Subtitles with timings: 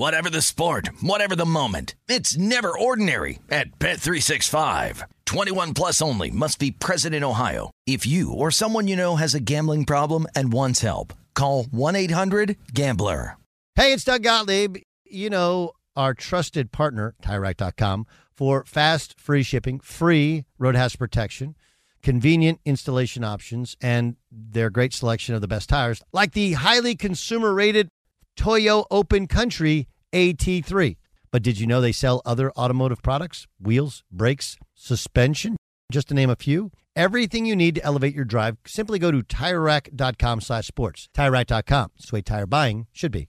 [0.00, 1.94] Whatever the sport, whatever the moment.
[2.08, 5.02] It's never ordinary at Bet365.
[5.26, 7.70] 21 plus only must be present in Ohio.
[7.86, 13.36] If you or someone you know has a gambling problem and wants help, call 1-800-GAMBLER.
[13.74, 14.78] Hey, it's Doug Gottlieb.
[15.04, 21.56] You know, our trusted partner, TireRack.com, for fast, free shipping, free road hazard protection,
[22.02, 27.52] convenient installation options, and their great selection of the best tires, like the highly consumer
[27.52, 27.90] rated
[28.36, 30.96] Toyo Open Country AT3.
[31.30, 33.46] But did you know they sell other automotive products?
[33.60, 35.56] Wheels, brakes, suspension,
[35.92, 36.72] just to name a few.
[36.96, 41.08] Everything you need to elevate your drive, simply go to TireRack.com slash sports.
[41.16, 41.92] TireRack.com.
[41.96, 43.28] It's the way tire buying should be.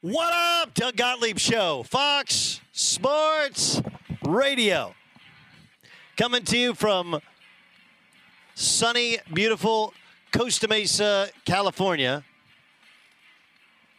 [0.00, 3.82] What up, Doug Gottlieb Show, Fox Sports
[4.24, 4.94] Radio.
[6.16, 7.20] Coming to you from
[8.54, 9.92] sunny, beautiful
[10.30, 12.22] Costa Mesa, California.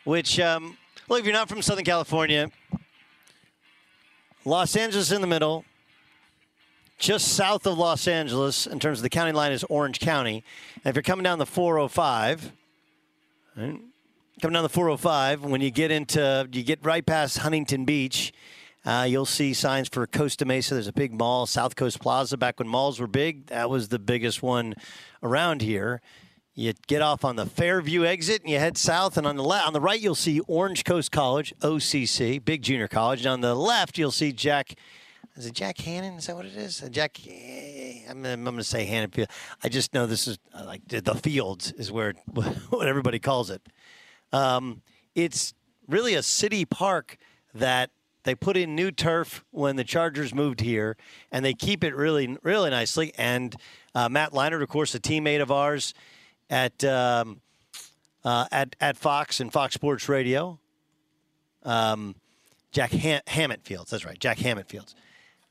[0.06, 0.78] Which, um,
[1.10, 2.50] look, if you're not from Southern California,
[4.46, 5.66] Los Angeles in the middle,
[6.98, 10.46] just south of Los Angeles in terms of the county line is Orange County.
[10.76, 12.54] And if you're coming down the 405,
[13.58, 13.82] right,
[14.40, 18.32] coming down the 405, when you get into, you get right past Huntington Beach,
[18.86, 20.74] uh, you'll see signs for Costa Mesa.
[20.74, 22.38] There's a big mall, South Coast Plaza.
[22.38, 24.76] Back when malls were big, that was the biggest one
[25.22, 26.02] around here.
[26.56, 29.68] You get off on the Fairview exit and you head south, and on the left,
[29.68, 33.20] on the right, you'll see Orange Coast College, OCC, big junior college.
[33.22, 34.76] And on the left, you'll see Jack.
[35.36, 36.16] Is it Jack Hannon?
[36.16, 36.84] Is that what it is?
[36.84, 37.18] Uh, Jack.
[37.30, 39.30] eh, I'm, I'm going to say Hannon Field.
[39.64, 42.14] I just know this is uh, like the, the fields is where
[42.70, 43.62] what everybody calls it.
[44.32, 44.82] Um,
[45.16, 45.54] it's
[45.88, 47.18] really a city park
[47.54, 47.90] that
[48.24, 50.98] they put in new turf when the Chargers moved here,
[51.32, 53.14] and they keep it really, really nicely.
[53.18, 53.56] And
[53.96, 55.94] uh, Matt Leinart, of course, a teammate of ours
[56.50, 57.42] at um,
[58.24, 60.60] uh, at at Fox and Fox Sports Radio.
[61.64, 62.16] Um,
[62.72, 64.96] Jack Ham- Hammett Fields, that's right, Jack Hammett Fields.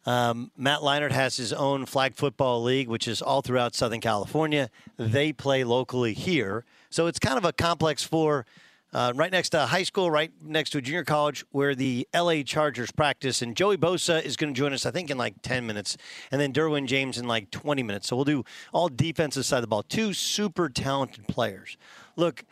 [0.06, 4.70] Um, Matt Leinart has his own flag football league, which is all throughout Southern California.
[4.96, 8.46] They play locally here, so it's kind of a complex for
[8.92, 12.42] uh, right next to high school, right next to a junior college, where the LA
[12.42, 13.42] Chargers practice.
[13.42, 15.96] And Joey Bosa is going to join us, I think, in like 10 minutes,
[16.30, 18.08] and then Derwin James in like 20 minutes.
[18.08, 19.82] So we'll do all defensive side of the ball.
[19.82, 21.76] Two super talented players.
[22.16, 22.44] Look,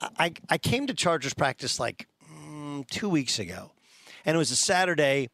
[0.00, 3.72] I, I came to Chargers practice like mm, two weeks ago,
[4.24, 5.30] and it was a Saturday,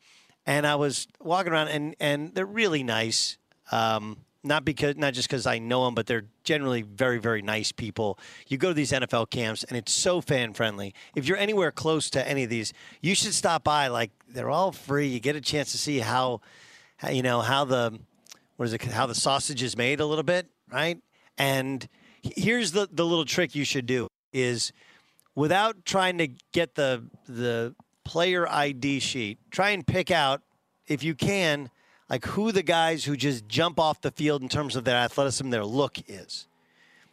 [0.46, 3.38] and I was walking around, and, and they're really nice.
[3.72, 7.72] Um, not because not just because I know them, but they're generally very very nice
[7.72, 8.18] people.
[8.48, 10.94] You go to these NFL camps and it's so fan friendly.
[11.14, 13.88] If you're anywhere close to any of these, you should stop by.
[13.88, 15.08] Like they're all free.
[15.08, 16.40] You get a chance to see how,
[16.96, 17.98] how you know how the
[18.56, 20.98] what is it how the sausage is made a little bit, right?
[21.36, 21.86] And
[22.22, 24.72] here's the the little trick you should do is
[25.34, 30.42] without trying to get the the player ID sheet, try and pick out
[30.86, 31.70] if you can
[32.10, 35.48] like who the guys who just jump off the field in terms of their athleticism,
[35.50, 36.48] their look is.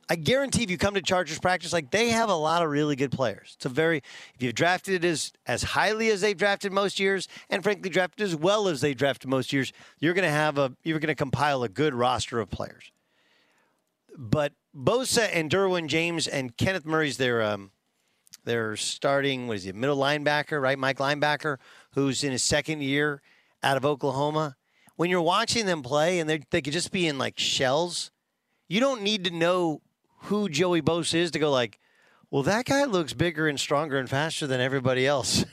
[0.10, 2.96] I guarantee if you come to Chargers practice, like they have a lot of really
[2.96, 3.54] good players.
[3.56, 3.98] It's a very
[4.34, 8.26] if you've drafted it as as highly as they've drafted most years, and frankly drafted
[8.26, 11.70] as well as they drafted most years, you're gonna have a you're gonna compile a
[11.70, 12.92] good roster of players.
[14.18, 17.72] But Bosa and Derwin James and Kenneth Murray's their um,
[18.46, 20.80] their starting what is he, middle linebacker, right?
[20.80, 21.58] Mike linebacker,
[21.92, 23.22] who's in his second year
[23.62, 24.56] out of Oklahoma
[24.98, 28.12] when you're watching them play and they could just be in like shells,
[28.68, 29.82] you don't need to know
[30.24, 31.80] who Joey Bosa is to go like,
[32.30, 35.46] well, that guy looks bigger and stronger and faster than everybody else.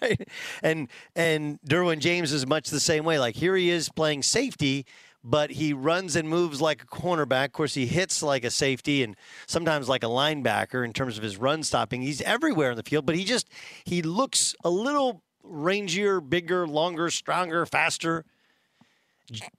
[0.62, 3.18] and and Derwin James is much the same way.
[3.18, 4.86] Like here he is playing safety,
[5.22, 7.46] but he runs and moves like a cornerback.
[7.46, 9.14] Of course, he hits like a safety and
[9.46, 12.02] sometimes like a linebacker in terms of his run stopping.
[12.02, 13.48] He's everywhere in the field, but he just
[13.84, 18.24] he looks a little rangier, bigger, longer, stronger, faster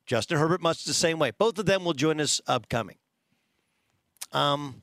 [0.05, 1.31] Justin Herbert, much the same way.
[1.31, 2.97] Both of them will join us upcoming.
[4.31, 4.81] Um,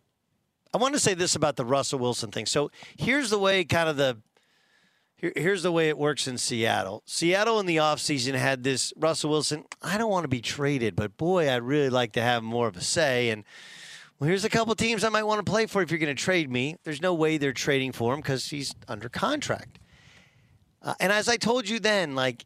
[0.73, 2.47] I want to say this about the Russell Wilson thing.
[2.47, 4.19] So here's the way, kind of the
[5.17, 7.03] here, here's the way it works in Seattle.
[7.07, 9.65] Seattle in the offseason had this Russell Wilson.
[9.81, 12.77] I don't want to be traded, but boy, I'd really like to have more of
[12.77, 13.31] a say.
[13.31, 13.45] And
[14.19, 16.23] well, here's a couple teams I might want to play for if you're going to
[16.23, 16.77] trade me.
[16.85, 19.79] There's no way they're trading for him because he's under contract.
[20.83, 22.45] Uh, and as I told you then, like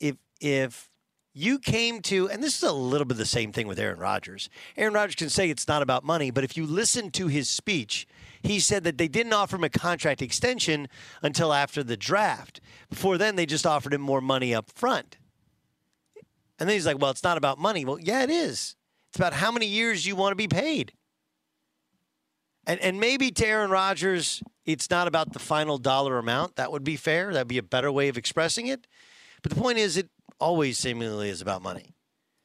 [0.00, 0.90] if if
[1.34, 4.50] you came to, and this is a little bit the same thing with Aaron Rodgers.
[4.76, 8.06] Aaron Rodgers can say it's not about money, but if you listen to his speech,
[8.42, 10.88] he said that they didn't offer him a contract extension
[11.22, 12.60] until after the draft.
[12.90, 15.16] Before then, they just offered him more money up front.
[16.58, 17.84] And then he's like, well, it's not about money.
[17.84, 18.76] Well, yeah, it is.
[19.08, 20.92] It's about how many years you want to be paid.
[22.66, 26.56] And, and maybe to Aaron Rodgers, it's not about the final dollar amount.
[26.56, 27.32] That would be fair.
[27.32, 28.86] That would be a better way of expressing it.
[29.42, 30.08] But the point is, it
[30.38, 31.94] always seemingly is about money.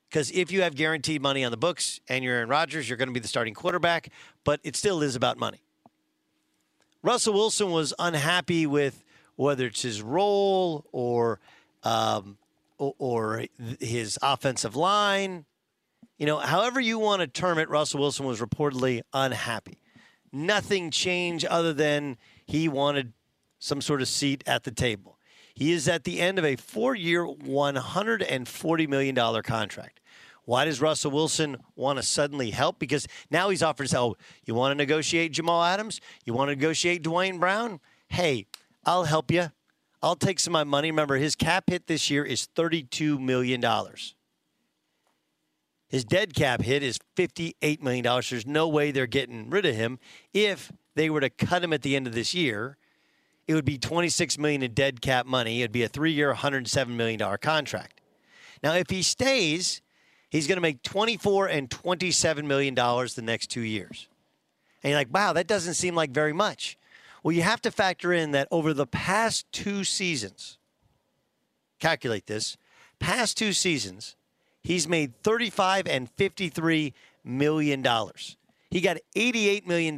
[0.09, 3.09] Because if you have guaranteed money on the books and you're Aaron Rodgers, you're going
[3.09, 4.09] to be the starting quarterback,
[4.43, 5.61] but it still is about money.
[7.03, 9.03] Russell Wilson was unhappy with
[9.35, 11.39] whether it's his role or
[11.83, 12.37] um,
[12.77, 13.45] or
[13.79, 15.45] his offensive line.
[16.17, 19.79] You know, however you want to term it, Russell Wilson was reportedly unhappy.
[20.31, 23.13] Nothing changed other than he wanted
[23.59, 25.16] some sort of seat at the table.
[25.57, 29.99] He is at the end of a four year, $140 million contract.
[30.45, 32.77] Why does Russell Wilson want to suddenly help?
[32.77, 35.99] Because now he's offered oh, you want to negotiate Jamal Adams?
[36.25, 37.79] You want to negotiate Duane Brown?
[38.07, 38.45] Hey,
[38.85, 39.51] I'll help you.
[40.03, 40.91] I'll take some of my money.
[40.91, 43.65] Remember, his cap hit this year is $32 million.
[45.87, 48.03] His dead cap hit is $58 million.
[48.03, 49.97] There's no way they're getting rid of him
[50.35, 52.77] if they were to cut him at the end of this year
[53.47, 55.61] it would be 26 million in dead cap money.
[55.61, 58.01] It'd be a three-year, 107 million dollar contract.
[58.61, 59.81] Now, if he stays,
[60.29, 64.07] he's going to make 24 and 27 million dollars the next two years.
[64.83, 66.77] And you're like, wow, that doesn't seem like very much.
[67.23, 70.57] Well, you have to factor in that over the past two seasons,
[71.79, 72.57] calculate this,
[72.99, 74.15] past two seasons,
[74.63, 76.93] he's made 35 and 53
[77.23, 78.37] million dollars.
[78.69, 79.97] He got $88 million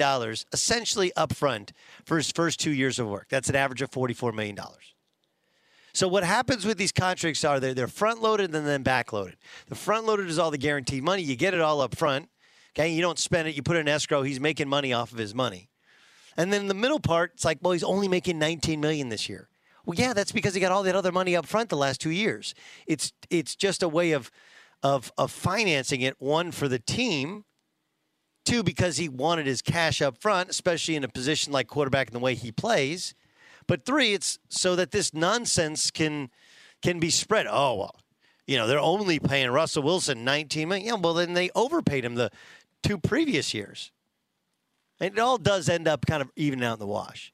[0.54, 1.72] essentially upfront
[2.06, 3.28] for his first two years of work.
[3.30, 4.58] That's an average of $44 million.
[5.94, 9.38] So what happens with these contracts are they're, they're front loaded and then back loaded.
[9.68, 11.24] The front loaded is all the guaranteed money.
[11.24, 12.30] You get it all up front.
[12.76, 13.56] Okay, you don't spend it.
[13.56, 14.22] You put it in escrow.
[14.22, 15.70] He's making money off of his money.
[16.38, 19.50] And then the middle part, it's like, well, he's only making 19 million this year.
[19.86, 22.12] Well, yeah, that's because he got all that other money up front the last two
[22.12, 22.54] years.
[22.86, 24.30] It's it's just a way of
[24.84, 26.16] of of financing it.
[26.22, 27.46] One for the team,
[28.50, 32.14] Two, because he wanted his cash up front, especially in a position like quarterback in
[32.14, 33.14] the way he plays.
[33.68, 36.32] But three, it's so that this nonsense can
[36.82, 37.46] can be spread.
[37.48, 37.96] Oh well,
[38.48, 40.88] you know they're only paying Russell Wilson 19 million.
[40.88, 42.32] Yeah, well then they overpaid him the
[42.82, 43.92] two previous years.
[45.00, 47.32] And it all does end up kind of even out in the wash.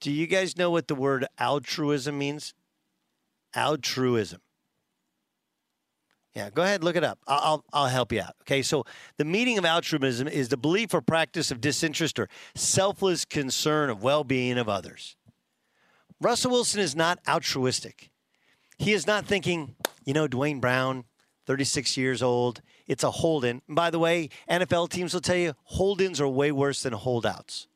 [0.00, 2.52] Do you guys know what the word altruism means?
[3.54, 4.42] Altruism.
[6.34, 7.18] Yeah, go ahead, look it up.
[7.26, 8.34] I'll, I'll, help you out.
[8.42, 8.84] Okay, so
[9.18, 14.02] the meaning of altruism is the belief or practice of disinterest or selfless concern of
[14.02, 15.16] well being of others.
[16.20, 18.10] Russell Wilson is not altruistic.
[18.78, 19.74] He is not thinking,
[20.04, 21.04] you know, Duane Brown,
[21.46, 22.62] 36 years old.
[22.86, 23.60] It's a hold in.
[23.68, 27.66] By the way, NFL teams will tell you hold ins are way worse than holdouts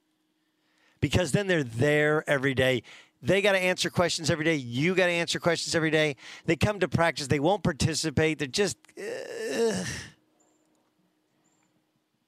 [1.01, 2.83] because then they're there every day.
[3.23, 4.57] They got to answer questions every day.
[4.57, 6.17] You got to answer questions every day.
[6.45, 7.27] They come to practice.
[7.27, 8.39] They won't participate.
[8.39, 8.77] They're just.
[8.99, 9.85] Uh,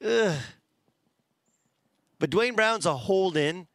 [0.05, 0.37] uh.
[2.19, 3.67] But Duane Brown's a hold in.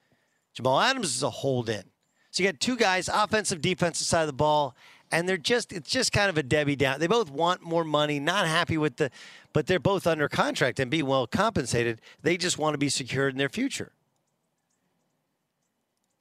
[0.54, 1.84] Jamal Adams is a hold in.
[2.32, 4.76] So you got two guys, offensive, defensive side of the ball,
[5.12, 7.00] and they're just it's just kind of a Debbie down.
[7.00, 9.12] They both want more money, not happy with the,
[9.54, 12.02] but they're both under contract and being well compensated.
[12.24, 13.92] They just want to be secured in their future.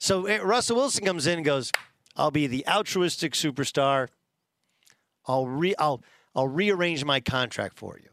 [0.03, 1.71] So eh, Russell Wilson comes in and goes,
[2.17, 4.09] "I'll be the altruistic superstar.
[5.25, 6.03] I'll re I'll
[6.35, 8.09] I'll rearrange my contract for you."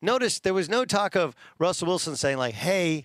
[0.00, 3.04] Notice there was no talk of Russell Wilson saying like, "Hey,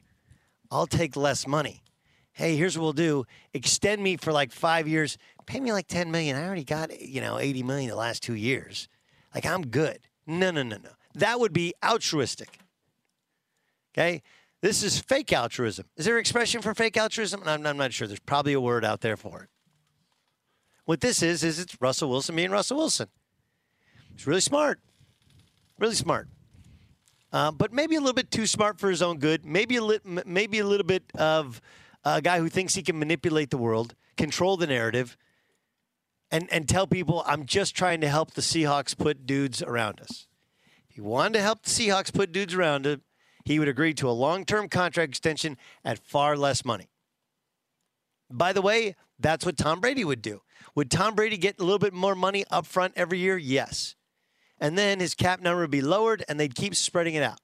[0.71, 1.83] I'll take less money."
[2.31, 6.09] Hey, here's what we'll do: extend me for like five years pay me like 10
[6.09, 6.37] million.
[6.37, 8.87] I already got, you know, 80 million the last two years.
[9.35, 9.99] Like I'm good.
[10.25, 10.91] No, no, no, no.
[11.15, 12.59] That would be altruistic.
[13.93, 14.21] Okay.
[14.63, 15.87] This is fake altruism.
[15.97, 17.43] Is there an expression for fake altruism?
[17.45, 18.07] I'm, I'm not sure.
[18.07, 19.49] There's probably a word out there for it.
[20.85, 23.09] What this is, is it's Russell Wilson being Russell Wilson.
[24.15, 24.79] He's really smart.
[25.77, 26.29] Really smart.
[27.33, 29.43] Uh, but maybe a little bit too smart for his own good.
[29.43, 31.59] Maybe a, li- maybe a little bit of
[32.05, 35.17] a guy who thinks he can manipulate the world, control the narrative,
[36.31, 40.27] and, and tell people, I'm just trying to help the Seahawks put dudes around us.
[40.87, 43.01] If he wanted to help the Seahawks put dudes around him,
[43.43, 46.89] he would agree to a long term contract extension at far less money.
[48.29, 50.41] By the way, that's what Tom Brady would do.
[50.75, 53.37] Would Tom Brady get a little bit more money up front every year?
[53.37, 53.95] Yes.
[54.59, 57.39] And then his cap number would be lowered and they'd keep spreading it out.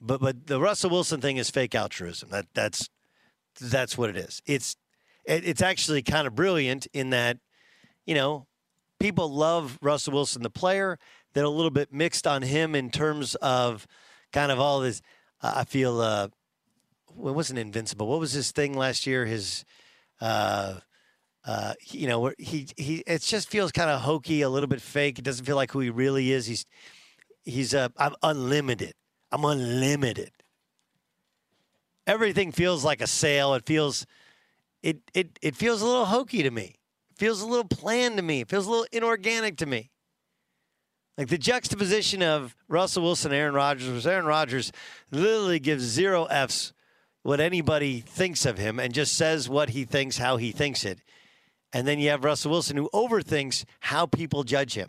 [0.00, 2.30] But but the Russell Wilson thing is fake altruism.
[2.30, 2.88] That that's
[3.60, 4.40] that's what it is.
[4.46, 4.76] It's
[5.26, 7.38] it's actually kind of brilliant in that,
[8.06, 8.46] you know,
[8.98, 10.98] people love Russell Wilson, the player.
[11.32, 13.86] They're a little bit mixed on him in terms of
[14.32, 15.02] kind of all this.
[15.42, 16.28] Uh, I feel, uh,
[17.08, 18.06] it wasn't invincible.
[18.08, 19.26] What was his thing last year?
[19.26, 19.64] His,
[20.20, 20.80] uh,
[21.44, 23.02] uh, you know, he he.
[23.06, 25.18] It just feels kind of hokey, a little bit fake.
[25.18, 26.46] It doesn't feel like who he really is.
[26.46, 26.66] He's
[27.44, 28.92] he's uh, I'm unlimited.
[29.32, 30.32] I'm unlimited.
[32.06, 33.54] Everything feels like a sale.
[33.54, 34.06] It feels
[34.82, 36.76] it it it feels a little hokey to me.
[37.10, 38.42] It feels a little planned to me.
[38.42, 39.90] It feels a little inorganic to me.
[41.20, 44.72] Like the juxtaposition of Russell Wilson, Aaron Rodgers, was Aaron Rodgers
[45.10, 46.72] literally gives zero F's
[47.24, 51.02] what anybody thinks of him and just says what he thinks, how he thinks it.
[51.74, 54.88] And then you have Russell Wilson who overthinks how people judge him.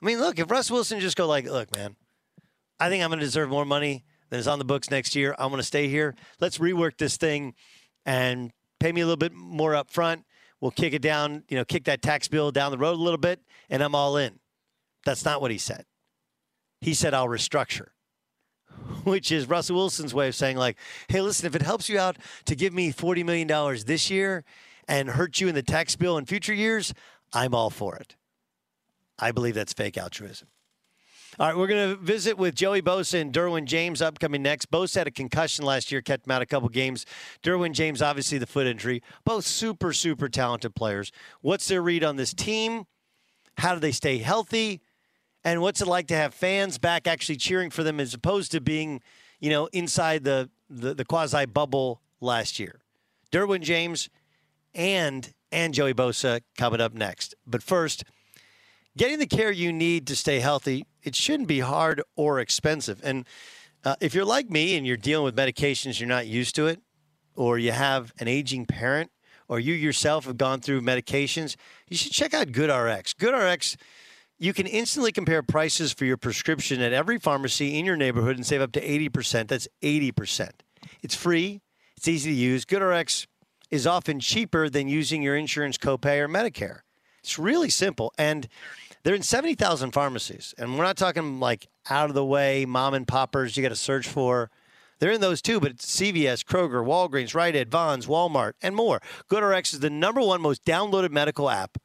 [0.00, 1.94] I mean, look, if Russ Wilson just go like, look, man,
[2.80, 5.34] I think I'm going to deserve more money than is on the books next year.
[5.38, 6.14] I'm going to stay here.
[6.40, 7.52] Let's rework this thing
[8.06, 10.24] and pay me a little bit more up front.
[10.64, 13.18] We'll kick it down, you know, kick that tax bill down the road a little
[13.18, 14.38] bit, and I'm all in.
[15.04, 15.84] That's not what he said.
[16.80, 17.88] He said, I'll restructure,
[19.04, 20.78] which is Russell Wilson's way of saying, like,
[21.08, 22.16] hey, listen, if it helps you out
[22.46, 23.46] to give me $40 million
[23.84, 24.42] this year
[24.88, 26.94] and hurt you in the tax bill in future years,
[27.34, 28.16] I'm all for it.
[29.18, 30.48] I believe that's fake altruism.
[31.36, 34.70] All right, we're going to visit with Joey Bosa and Derwin James upcoming next.
[34.70, 37.04] Bosa had a concussion last year, kept him out a couple games.
[37.42, 39.02] Derwin James, obviously, the foot injury.
[39.24, 41.10] Both super, super talented players.
[41.40, 42.86] What's their read on this team?
[43.58, 44.80] How do they stay healthy?
[45.42, 48.60] And what's it like to have fans back actually cheering for them as opposed to
[48.60, 49.00] being,
[49.40, 52.80] you know, inside the, the, the quasi bubble last year?
[53.32, 54.08] Derwin James
[54.72, 57.34] and and Joey Bosa coming up next.
[57.44, 58.04] But first,
[58.96, 63.00] getting the care you need to stay healthy, it shouldn't be hard or expensive.
[63.04, 63.26] And
[63.84, 66.80] uh, if you're like me and you're dealing with medications, you're not used to it,
[67.36, 69.10] or you have an aging parent,
[69.46, 71.56] or you yourself have gone through medications,
[71.88, 73.14] you should check out GoodRx.
[73.16, 73.76] GoodRx,
[74.38, 78.46] you can instantly compare prices for your prescription at every pharmacy in your neighborhood and
[78.46, 79.48] save up to 80%.
[79.48, 80.50] That's 80%.
[81.02, 81.60] It's free,
[81.96, 82.64] it's easy to use.
[82.64, 83.26] GoodRx
[83.70, 86.80] is often cheaper than using your insurance copay or Medicare.
[87.20, 88.12] It's really simple.
[88.18, 88.48] And
[89.04, 90.54] they're in 70,000 pharmacies.
[90.58, 93.76] And we're not talking like out of the way mom and poppers you got to
[93.76, 94.50] search for.
[94.98, 99.00] They're in those too, but CVS, Kroger, Walgreens, Rite Aid, Vons, Walmart, and more.
[99.30, 101.76] GoodRx is the number one most downloaded medical app,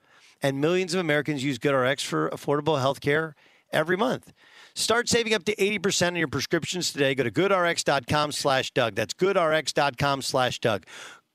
[0.41, 3.35] and millions of Americans use GoodRx for affordable health care
[3.73, 4.31] every month.
[4.75, 7.15] Start saving up to 80% on your prescriptions today.
[7.15, 8.95] Go to goodrx.com slash Doug.
[8.95, 10.85] That's goodrx.com slash Doug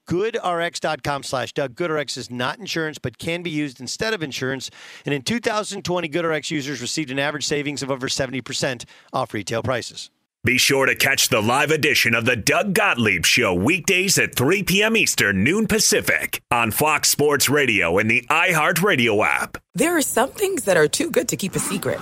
[0.07, 1.75] goodrx.com slash Doug.
[1.75, 4.71] GoodRx is not insurance, but can be used instead of insurance.
[5.05, 10.11] And in 2020, GoodRx users received an average savings of over 70% off retail prices.
[10.45, 14.63] Be sure to catch the live edition of the Doug Gottlieb Show weekdays at 3
[14.65, 14.95] p.m.
[14.95, 19.57] Eastern, noon Pacific on Fox Sports Radio and the iHeartRadio app.
[19.75, 21.99] There are some things that are too good to keep a secret.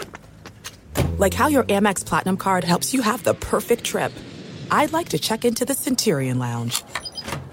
[1.19, 4.13] Like how your Amex Platinum card helps you have the perfect trip.
[4.73, 6.83] I'd like to check into the Centurion Lounge.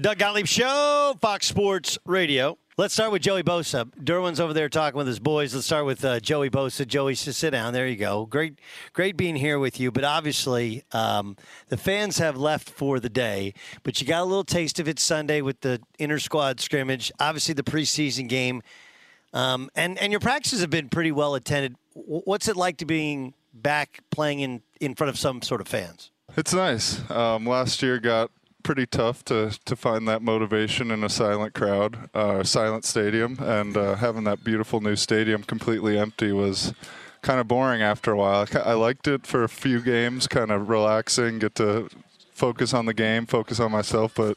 [0.00, 2.56] Doug Gottlieb Show, Fox Sports Radio.
[2.76, 3.90] Let's start with Joey Bosa.
[3.96, 5.52] Derwin's over there talking with his boys.
[5.52, 6.86] Let's start with uh, Joey Bosa.
[6.86, 7.72] Joey, sit down.
[7.72, 8.24] There you go.
[8.24, 8.60] Great,
[8.92, 9.90] great being here with you.
[9.90, 13.54] But obviously, um, the fans have left for the day.
[13.82, 17.10] But you got a little taste of it Sunday with the inter squad scrimmage.
[17.18, 18.62] Obviously, the preseason game,
[19.32, 21.74] um, and and your practices have been pretty well attended.
[21.94, 26.12] What's it like to being back playing in in front of some sort of fans?
[26.36, 27.00] It's nice.
[27.10, 28.30] Um, last year got
[28.62, 33.76] pretty tough to, to find that motivation in a silent crowd, uh, silent stadium, and
[33.76, 36.74] uh, having that beautiful new stadium completely empty was
[37.22, 38.46] kind of boring after a while.
[38.54, 41.88] I, I liked it for a few games, kind of relaxing, get to
[42.32, 44.36] focus on the game, focus on myself, but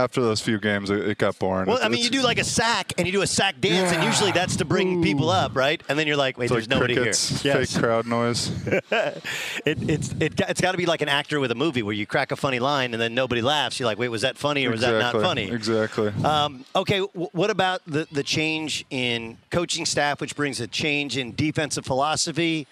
[0.00, 1.66] after those few games, it, it got boring.
[1.66, 3.92] Well, It's- I mean, you do like a sack and you do a sack dance,
[3.92, 5.80] and usually that's to bring people up, right?
[5.88, 7.54] And then you're like, wait, it's there's like nobody crickets, here.
[7.64, 8.50] fake crowd noise.
[8.66, 9.22] it,
[9.64, 12.32] it's it, it's got to be like an actor with a movie where you crack
[12.32, 13.78] a funny line and then nobody laughs.
[13.78, 15.50] You're like, wait, was that funny or was that not funny?
[15.50, 16.08] Exactly.
[16.24, 21.16] Um, okay, w- what about the, the change in coaching staff, which brings a change
[21.16, 22.66] in defensive philosophy?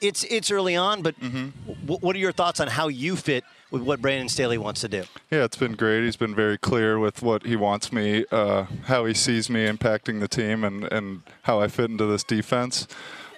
[0.00, 1.72] It's it's early on, but Mm-hmm.
[1.86, 4.88] w- what are your thoughts on how you fit with what Brandon Staley wants to
[4.88, 5.02] do?
[5.32, 6.04] Yeah, it's been great.
[6.04, 10.20] He's been very clear with what he wants me, uh, how he sees me impacting
[10.20, 12.86] the team, and, and how I fit into this defense.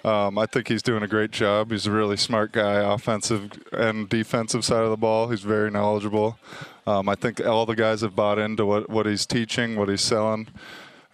[0.05, 1.71] Um, I think he's doing a great job.
[1.71, 5.31] He's a really smart guy, offensive and defensive side of the ball.
[5.31, 6.39] He's very knowledgeable.
[6.87, 10.03] Um, I think all the guys have bought into what, what he's teaching, what he's
[10.03, 10.49] selling.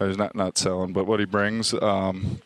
[0.00, 1.72] He's not not selling, but what he brings.
[1.74, 2.40] Um,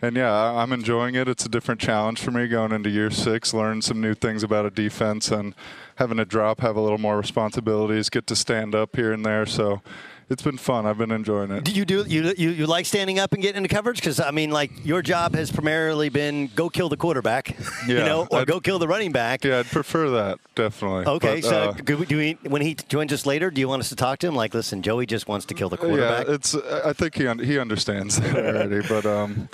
[0.00, 1.26] and yeah, I'm enjoying it.
[1.26, 4.64] It's a different challenge for me going into year six, learn some new things about
[4.66, 5.54] a defense and
[5.98, 9.44] having a drop, have a little more responsibilities, get to stand up here and there.
[9.46, 9.82] So
[10.30, 10.84] it's been fun.
[10.86, 11.64] I've been enjoying it.
[11.64, 13.96] Do you do you you, you like standing up and getting into coverage?
[13.96, 17.56] Because I mean, like your job has primarily been go kill the quarterback,
[17.86, 19.42] you know, or I'd- go kill the running back.
[19.44, 21.06] Yeah, I'd prefer that, definitely.
[21.06, 23.88] Okay, But, so uh, do we, when he joins us later, do you want us
[23.88, 24.34] to talk to him?
[24.34, 26.26] Like, listen, Joey just wants to kill the quarterback.
[26.28, 26.54] yeah, it's.
[26.54, 29.48] I think he un- he understands that already, but um,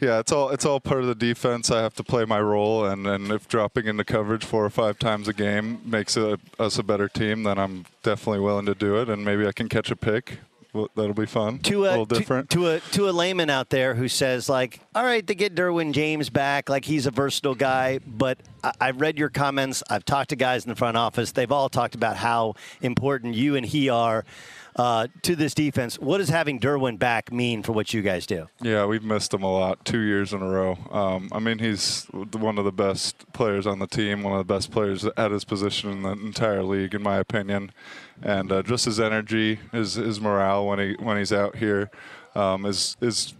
[0.00, 1.70] yeah, it's all it's all part of the defense.
[1.70, 4.98] I have to play my role, and, and if dropping into coverage four or five
[4.98, 8.96] times a game makes it, us a better team, then I'm definitely willing to do
[9.00, 10.38] it, and maybe I can catch a pick.
[10.74, 11.60] Well, that'll be fun.
[11.60, 12.50] to a a little to- different.
[12.50, 15.92] To, a to a layman out there who says like, all right, they get Derwin
[15.92, 19.82] James back, like he's a versatile guy, but I, I've read your comments.
[19.88, 21.32] I've talked to guys in the front office.
[21.32, 24.24] They've all talked about how important you and he are
[24.78, 25.98] uh, to this defense.
[25.98, 28.46] What does having Derwin back mean for what you guys do?
[28.62, 30.78] Yeah, we've missed him a lot, two years in a row.
[30.90, 34.54] Um, I mean, he's one of the best players on the team, one of the
[34.54, 37.72] best players at his position in the entire league, in my opinion.
[38.22, 41.90] And uh, just his energy, his his morale when he when he's out here,
[42.34, 43.34] um, is is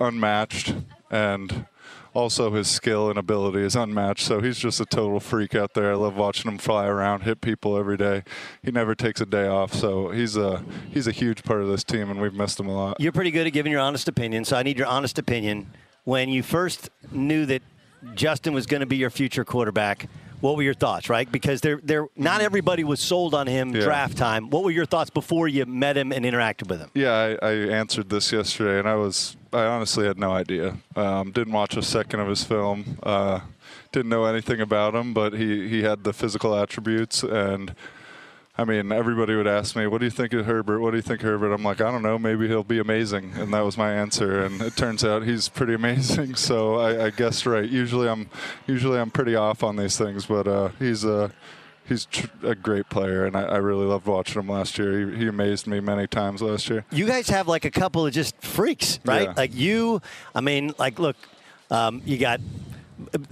[0.00, 0.74] unmatched,
[1.10, 1.66] and
[2.14, 4.26] also his skill and ability is unmatched.
[4.26, 5.92] So he's just a total freak out there.
[5.92, 8.24] I love watching him fly around, hit people every day.
[8.62, 9.72] He never takes a day off.
[9.72, 12.74] So he's a he's a huge part of this team, and we've missed him a
[12.74, 13.00] lot.
[13.00, 15.70] You're pretty good at giving your honest opinion, so I need your honest opinion.
[16.04, 17.62] When you first knew that
[18.14, 20.08] Justin was going to be your future quarterback,
[20.40, 21.30] what were your thoughts, right?
[21.30, 23.82] Because there, there, not everybody was sold on him Yeah.
[23.82, 24.50] draft time.
[24.50, 26.90] What were your thoughts before you met him and interacted with him?
[26.94, 30.76] Yeah, I, I answered this yesterday, and I was I honestly had no idea.
[30.96, 32.98] Um, didn't watch a second of his film.
[33.02, 33.40] Uh,
[33.92, 37.74] didn't know anything about him, but he he had the physical attributes, and
[38.60, 40.80] I mean, everybody would ask me, "What do you think of Herbert?
[40.80, 42.18] What do you think of Herbert?" I'm like, I don't know.
[42.18, 44.42] Maybe he'll be amazing, and that was my answer.
[44.42, 46.34] And it turns out he's pretty amazing.
[46.50, 47.68] So I, I guessed right.
[47.68, 48.28] Usually I'm
[48.66, 51.32] usually I'm pretty off on these things, but uh, he's a
[51.88, 55.10] he's tr- a great player, and I, I really loved watching him last year.
[55.10, 56.84] He, he amazed me many times last year.
[56.90, 59.28] You guys have like a couple of just freaks, right?
[59.28, 59.34] Yeah.
[59.36, 60.02] Like you,
[60.34, 61.16] I mean, like look,
[61.70, 62.40] um, you got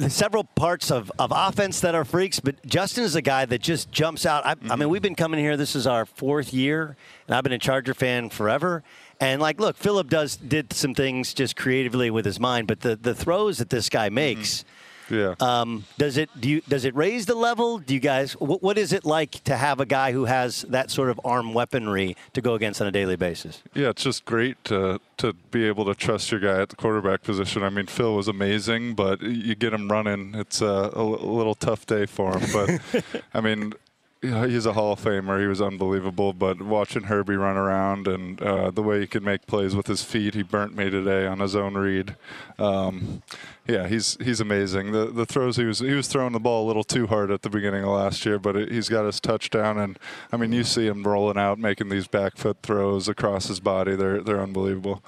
[0.08, 3.90] several parts of, of offense that are freaks, but Justin is a guy that just
[3.90, 4.44] jumps out.
[4.44, 4.88] I, I mean, mm-hmm.
[4.88, 5.56] we've been coming here.
[5.56, 8.82] This is our fourth year, and I've been a Charger fan forever.
[9.20, 12.96] And like, look, Philip does did some things just creatively with his mind, but the
[12.96, 14.14] the throws that this guy mm-hmm.
[14.14, 14.64] makes.
[15.10, 15.34] Yeah.
[15.40, 17.78] Um, does it do you, does it raise the level?
[17.78, 20.90] Do you guys what, what is it like to have a guy who has that
[20.90, 23.62] sort of arm weaponry to go against on a daily basis?
[23.74, 27.22] Yeah, it's just great to to be able to trust your guy at the quarterback
[27.22, 27.62] position.
[27.62, 31.86] I mean, Phil was amazing, but you get him running, it's a, a little tough
[31.86, 32.48] day for him.
[32.52, 33.02] But
[33.34, 33.74] I mean,
[34.20, 35.40] yeah, he's a Hall of Famer.
[35.40, 36.32] He was unbelievable.
[36.32, 40.02] But watching Herbie run around and uh, the way he could make plays with his
[40.02, 42.16] feet, he burnt me today on his own read.
[42.58, 43.22] Um,
[43.66, 44.90] yeah, he's he's amazing.
[44.90, 47.42] The the throws he was he was throwing the ball a little too hard at
[47.42, 49.98] the beginning of last year, but it, he's got his touchdown, and
[50.32, 53.94] I mean you see him rolling out, making these back foot throws across his body.
[53.94, 55.02] They're they're unbelievable.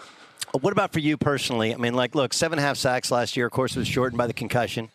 [0.61, 1.73] What about for you personally?
[1.73, 3.47] I mean, like, look, seven and a half sacks last year.
[3.47, 4.89] Of course, it was shortened by the concussion.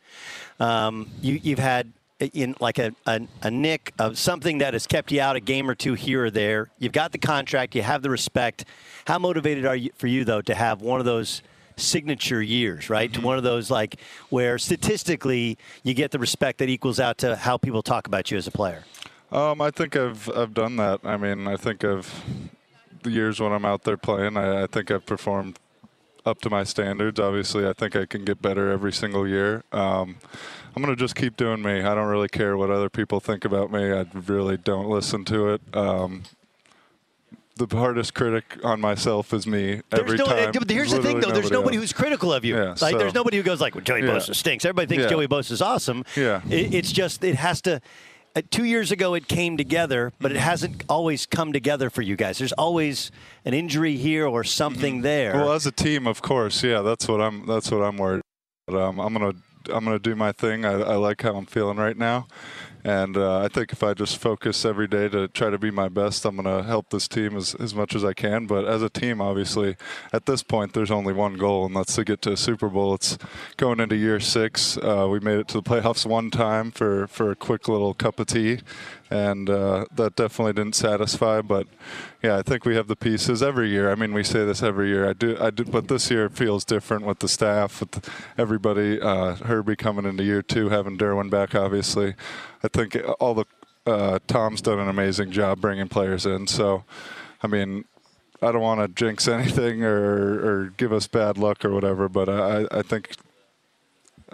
[0.60, 5.12] Um, you, you've had in like a, a, a nick of something that has kept
[5.12, 6.70] you out a game or two here or there.
[6.80, 7.76] You've got the contract.
[7.76, 8.66] You have the respect.
[9.06, 11.42] How motivated are you for you though to have one of those?
[11.78, 14.00] signature years right to one of those like
[14.30, 18.38] where statistically you get the respect that equals out to how people talk about you
[18.38, 18.86] as a player
[19.30, 21.02] Um, I think I've I've done that.
[21.04, 22.24] I mean, I think I've
[23.04, 25.60] the years when I'm out there playing, I, I think I've performed
[26.26, 27.20] up to my standards.
[27.20, 29.64] Obviously, I think I can get better every single year.
[29.72, 30.18] Um,
[30.76, 31.82] I'm gonna just keep doing me.
[31.82, 33.92] I don't really care what other people think about me.
[33.94, 35.62] I really don't listen to it.
[35.74, 36.24] Um,
[37.58, 40.54] the hardest critic on myself is me every there's no, time.
[40.68, 41.32] here's the thing, though.
[41.32, 41.84] There's nobody else.
[41.84, 42.58] who's critical of you.
[42.58, 44.10] Yeah, like, so- there's nobody who goes like, well, Joey Yeah.
[44.10, 44.66] Bosa stinks.
[44.66, 45.10] Everybody thinks Yeah.
[45.10, 46.04] Joey Bosa's awesome.
[46.18, 46.42] Yeah.
[46.50, 47.82] It, it's just it has to.
[48.36, 52.16] Uh, two years ago it came together, but it hasn't always come together for you
[52.16, 52.38] guys.
[52.38, 53.12] There's always
[53.46, 55.34] an injury here or something there.
[55.34, 57.46] Well, as a team, of course, yeah, that's what I'm.
[57.46, 58.22] That's what I'm worried.
[58.68, 59.34] But um, I'm gonna
[59.72, 60.66] I'm gonna do my thing.
[60.66, 62.28] I, I like how I'm feeling right now,
[62.86, 65.90] and uh, I think if I just focus every day to try to be my
[65.90, 68.46] best, I'm gonna help this team as, as much as I can.
[68.46, 69.76] But as a team, obviously,
[70.14, 72.94] at this point, there's only one goal, and that's to get to a Super Bowl.
[72.94, 73.18] It's
[73.58, 74.78] going into year six.
[74.78, 78.20] Uh, we made it to the playoffs one time for for a quick little cup
[78.20, 78.60] of tea,
[79.10, 81.42] and uh, that definitely didn't satisfy.
[81.42, 81.68] But
[82.24, 83.92] yeah, I think we have the pieces every year.
[83.92, 85.10] I mean, we say this every year.
[85.10, 89.00] I do, I do, but this year feels different with the staff, with everybody.
[89.00, 92.16] Uh, Herbie coming into year two, having Derwin back, obviously.
[92.64, 93.46] I think all the
[93.86, 96.48] uh, Tom's done an amazing job bringing players in.
[96.48, 96.84] So,
[97.42, 97.86] I mean.
[98.42, 102.28] I don't want to jinx anything or, or give us bad luck or whatever, but
[102.30, 103.16] I, I think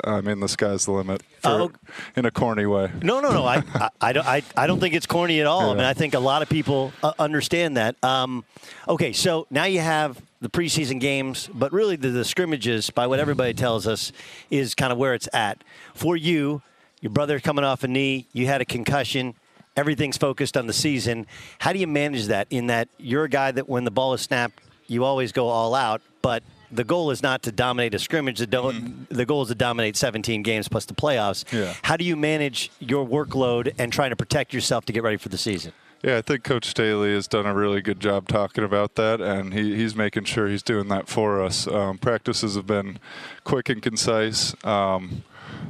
[0.04, 1.72] I mean, the sky's the limit for, Oh.
[2.16, 2.92] in a corny way.
[3.04, 3.46] No, no, no.
[3.46, 4.26] I, I, I don't.
[4.26, 5.70] I, I don't think it's corny at all.
[5.72, 8.02] I mean, I think a lot of people uh, understand that.
[8.04, 8.46] Um,
[8.88, 13.20] okay, so now you have the preseason games, but really the, the scrimmages, by what
[13.20, 14.12] everybody tells us,
[14.50, 16.62] is kind of where it's at for you.
[17.02, 19.36] Your brother coming off a knee, you had a concussion.
[19.76, 21.28] Everything's focused on the season.
[21.60, 22.48] How do you manage that?
[22.50, 25.74] In that you're a guy that when the ball is snapped, you always go all
[25.76, 28.40] out, but the goal is not to dominate a scrimmage.
[28.40, 31.52] The, do- the goal is to dominate 17 games plus the playoffs.
[31.52, 31.74] Yeah.
[31.84, 35.30] How do you manage your workload and trying to protect yourself to get ready for
[35.30, 35.74] the season?
[36.04, 39.54] Yeah, I think Coach Staley has done a really good job talking about that, and
[39.54, 41.68] he, he's making sure he's doing that for us.
[41.68, 42.98] Um, practices have been
[43.44, 44.56] quick and concise.
[44.66, 45.24] Um,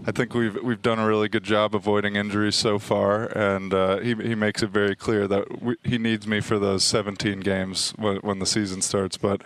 [0.06, 4.00] I think we've we've done a really good job avoiding injuries so far, and uh,
[4.00, 7.94] he he makes it very clear that we, he needs me for those 17 games
[7.98, 9.18] when, when the season starts.
[9.18, 9.44] But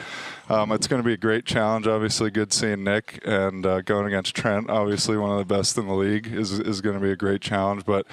[0.49, 1.87] um, it's going to be a great challenge.
[1.87, 4.69] Obviously, good seeing Nick and uh, going against Trent.
[4.69, 7.41] Obviously, one of the best in the league is is going to be a great
[7.41, 7.85] challenge.
[7.85, 8.05] But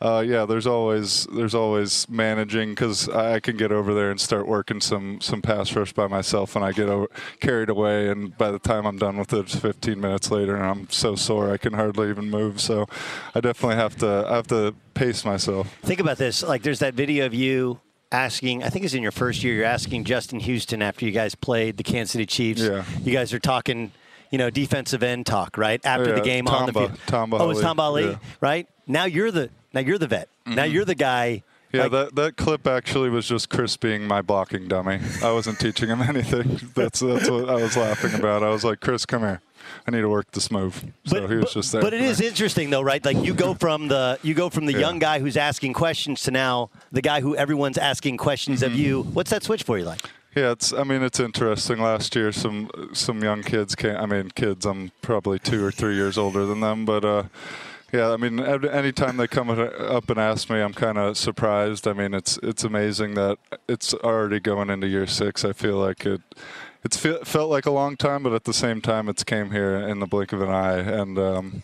[0.00, 4.46] uh, yeah, there's always there's always managing because I can get over there and start
[4.46, 7.08] working some some pass rush by myself, and I get over,
[7.40, 10.66] carried away, and by the time I'm done with it, it's 15 minutes later, and
[10.66, 12.60] I'm so sore I can hardly even move.
[12.60, 12.86] So
[13.34, 15.72] I definitely have to I have to pace myself.
[15.82, 16.42] Think about this.
[16.42, 17.80] Like, there's that video of you
[18.12, 21.34] asking, I think it's in your first year, you're asking Justin Houston after you guys
[21.34, 22.62] played the Kansas City Chiefs.
[22.62, 22.84] Yeah.
[23.02, 23.92] You guys are talking,
[24.30, 25.84] you know, defensive end talk, right?
[25.84, 26.98] After the Yeah, game on the field.
[27.06, 27.64] Tamba oh, it's Hali.
[27.64, 28.16] Tamba Hali, Yeah.
[28.40, 28.68] right?
[28.86, 30.28] Now you're the now you're the vet.
[30.46, 30.72] Now Mhm.
[30.72, 31.42] you're the guy.
[31.72, 35.00] Yeah, like- that, that clip actually was just Chris being my blocking dummy.
[35.22, 36.60] I wasn't teaching him anything.
[36.74, 38.42] That's that's what I was laughing about.
[38.42, 39.40] I was like, Chris, come here.
[39.86, 40.84] I need to work this move.
[41.06, 41.80] So he was just there.
[41.82, 43.04] But it is interesting though, right?
[43.04, 44.80] Like you go from the you go from the Yeah.
[44.80, 48.72] young guy who's asking questions to now the guy who everyone's asking questions Mm-hmm.
[48.72, 49.02] of you.
[49.02, 50.00] What's that switch for you like?
[50.34, 50.72] Yeah, it's.
[50.72, 51.78] I mean, it's interesting.
[51.78, 53.96] Last year, some some young kids came.
[53.96, 54.66] I mean, kids.
[54.66, 57.22] I'm probably two or three years older than them, but uh,
[57.90, 58.10] yeah.
[58.10, 61.88] I mean, anytime they come up and ask me, I'm kind of surprised.
[61.88, 65.42] I mean, it's it's amazing that it's already going into year six.
[65.42, 66.20] I feel like it.
[66.86, 69.74] It's fe- felt like a long time, but at the same time, it's came here
[69.76, 71.62] in the blink of an eye, and um,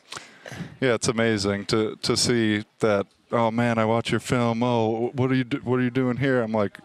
[0.80, 3.06] yeah, it's amazing to to see that.
[3.30, 4.62] Oh man, I watch your film.
[4.62, 6.42] Oh, what are you do- what are you doing here?
[6.42, 6.78] I'm like,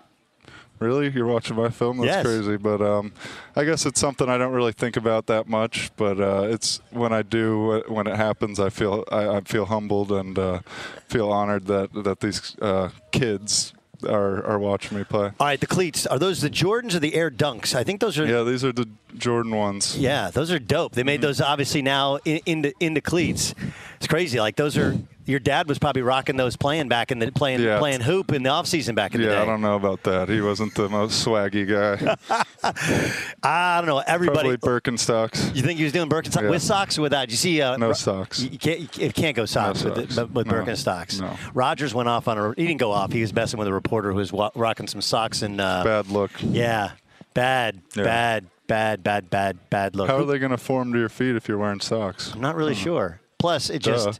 [0.79, 1.09] Really?
[1.09, 1.97] You're watching my film?
[1.97, 2.23] That's Yes.
[2.25, 2.55] crazy.
[2.57, 3.11] But um,
[3.55, 5.89] I guess it's something I don't really think about that much.
[5.97, 10.11] But uh, it's when I do, when it happens, I feel I, I feel humbled
[10.11, 10.59] and uh,
[11.07, 13.73] feel honored that that these uh, kids
[14.03, 15.31] are are watching me play.
[15.39, 17.75] All right, the cleats are those the Jordans or the Air Dunks?
[17.75, 18.25] I think those are.
[18.25, 19.97] Yeah, these are the Jordan ones.
[19.97, 20.93] Yeah, those are dope.
[20.93, 21.27] They made mm-hmm.
[21.27, 23.55] those obviously now in, into into cleats.
[23.97, 24.39] It's crazy.
[24.39, 27.77] Like those are your dad was probably rocking those playing back in the playing Yeah.
[27.79, 29.33] playing hoop in the offseason back in the day.
[29.33, 29.41] Yeah.
[29.43, 30.29] I don't know about that.
[30.29, 32.15] He wasn't the most swaggy guy.
[33.43, 33.99] I don't know.
[33.99, 34.57] Everybody.
[34.57, 35.55] Probably Birkenstocks.
[35.55, 36.49] You think he was doing Birkenstocks Yeah.
[36.49, 37.29] with socks or without?
[37.29, 37.61] You see?
[37.61, 38.39] Uh, No socks.
[38.41, 38.97] You can't.
[38.97, 40.31] You can't go socks, No with, socks.
[40.31, 40.53] with, No.
[40.53, 41.21] Birkenstocks.
[41.21, 41.35] No.
[41.53, 42.49] Rodgers went off on a.
[42.55, 43.11] He didn't go off.
[43.11, 45.59] He was messing with a reporter who was wa- rocking some socks and.
[45.61, 46.31] Uh, Bad look.
[46.41, 46.91] Yeah,
[47.33, 48.03] bad, Yeah.
[48.03, 50.07] bad, bad, bad, bad, bad look.
[50.09, 52.31] How are they going to form to your feet if you're wearing socks?
[52.33, 52.81] I'm not really Hmm.
[52.83, 53.19] sure.
[53.39, 53.93] Plus, it Duh.
[53.93, 54.19] just.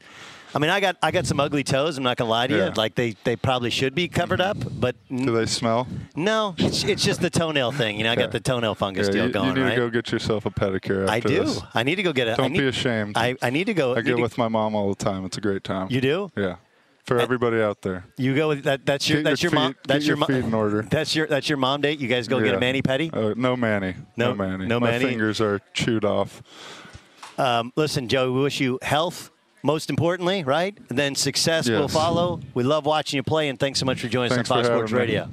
[0.55, 1.97] I mean, I got I got some ugly toes.
[1.97, 2.65] I'm not gonna lie to Yeah.
[2.67, 2.71] you.
[2.75, 5.87] Like they, they probably should be covered up, but n- Do they smell?
[6.15, 7.97] no, it's, it's just the toenail thing.
[7.97, 9.47] You know, I got the toenail fungus Yeah, deal you, going.
[9.49, 9.69] you need right?
[9.75, 11.07] to go get yourself a pedicure.
[11.09, 11.43] I do.
[11.43, 11.61] This.
[11.73, 12.33] I need to go get a.
[12.33, 13.17] I Don't need, be ashamed.
[13.17, 13.95] I, I need to go.
[13.95, 15.25] I get with my mom all the time.
[15.25, 15.87] It's a great time.
[15.91, 16.31] You do?
[16.37, 16.55] Yeah.
[17.03, 18.05] For everybody out there.
[18.17, 18.85] You go with that.
[18.85, 19.19] That's your.
[19.23, 19.73] Get that's your your, mom.
[19.73, 20.81] feet- That's get your, your mo- feet in order.
[20.89, 21.27] That's your.
[21.27, 21.99] That's your mom date.
[21.99, 22.59] You guys go get a Yeah.
[22.59, 23.13] mani pedi.
[23.13, 23.95] Uh, no Manny.
[24.17, 24.65] No- No, Manny.
[24.65, 25.05] no My mani?
[25.05, 26.41] fingers are chewed off.
[27.37, 28.31] Um, listen, Joe.
[28.31, 29.31] We wish you health.
[29.67, 30.77] Most importantly, right?
[30.87, 32.39] And then success will follow.
[32.53, 34.67] We love watching you play, and thanks so much for joining Thanks us on Fox
[34.69, 35.13] Sports having me.
[35.13, 35.29] Radio.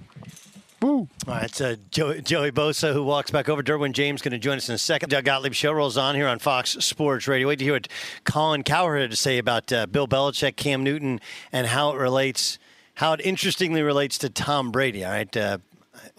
[0.82, 1.08] Woo.
[1.28, 3.62] All right, so Joey, Joey Bosa, who walks back over.
[3.62, 5.10] Derwin James going to join us in a second.
[5.10, 7.46] Doug Gottlieb show rolls on here on Fox Sports Radio.
[7.46, 7.86] Wait to hear what
[8.24, 11.20] Colin Cowherd had to say about uh, Bill Belichick, Cam Newton,
[11.52, 12.58] and how it relates,
[12.96, 15.04] how it interestingly relates to Tom Brady.
[15.04, 15.58] All right, uh,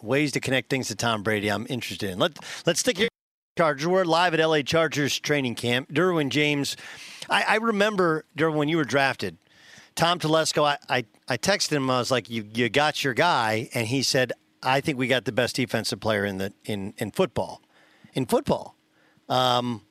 [0.01, 1.49] ways to connect things to Tom Brady.
[1.49, 2.17] I'm interested in.
[2.17, 3.09] Let Let's stick here.
[3.57, 3.87] Chargers.
[3.87, 5.89] We're live at LA Chargers training camp.
[5.89, 6.75] Derwin James,
[7.29, 9.37] I, I remember Derwin when you were drafted.
[9.95, 11.89] Tom Telesco, I, I, I texted him.
[11.89, 15.25] I was like, "You you got your guy," and he said, "I think we got
[15.25, 17.61] the best defensive player in the in in football,
[18.13, 18.75] in football."
[19.29, 19.81] Um,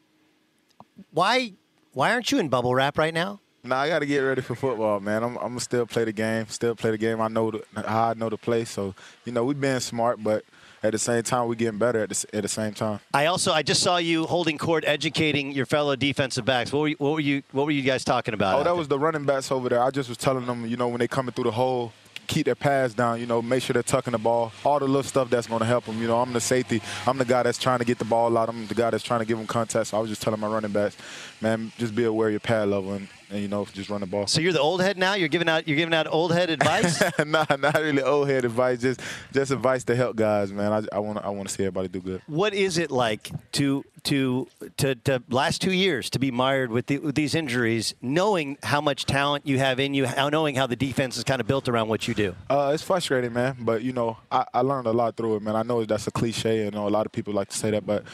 [1.10, 1.54] why
[1.92, 3.40] why aren't you in bubble wrap right now?
[3.66, 5.22] Nah, I got to get ready for football, man.
[5.22, 6.46] I'm, I'm gonna still play the game.
[6.48, 7.22] Still play the game.
[7.22, 8.66] I know the, how I know the play.
[8.66, 8.94] So
[9.24, 10.44] you know, we've been smart, but
[10.84, 13.00] at the same time, we're getting better at the, at the same time.
[13.14, 16.72] I also I just saw you holding court, educating your fellow defensive backs.
[16.72, 18.60] What were you, what were you what were you guys talking about?
[18.60, 19.82] Oh, that was the running backs over there.
[19.82, 21.92] I just was telling them, you know, when they coming through the hole,
[22.26, 23.18] keep their pads down.
[23.18, 24.52] You know, make sure they're tucking the ball.
[24.62, 26.00] All the little stuff that's going to help them.
[26.00, 26.82] You know, I'm the safety.
[27.06, 28.50] I'm the guy that's trying to get the ball out.
[28.50, 29.88] I'm the guy that's trying to give them contact.
[29.88, 30.96] So I was just telling my running backs,
[31.40, 34.06] man, just be aware of your pad level and, and you know, just run the
[34.06, 34.28] ball.
[34.28, 35.14] So you're the old head now.
[35.14, 37.02] You're giving out you're giving out old head advice.
[37.26, 38.80] nah, not really old head advice.
[38.80, 39.00] Just
[39.32, 40.86] just advice to help guys, man.
[40.92, 42.22] I want I want to see everybody do good.
[42.26, 46.86] what is it like to to to, to last two years to be mired with,
[46.86, 50.66] the, with these injuries, knowing how much talent you have in you, how, knowing how
[50.66, 52.34] the defense is kind of built around what you do?
[52.48, 53.56] Uh, it's frustrating, man.
[53.60, 55.56] But you know, I, I learned a lot through it, man.
[55.56, 57.70] I know that's a cliche, and you know, a lot of people like to say
[57.70, 58.04] that, but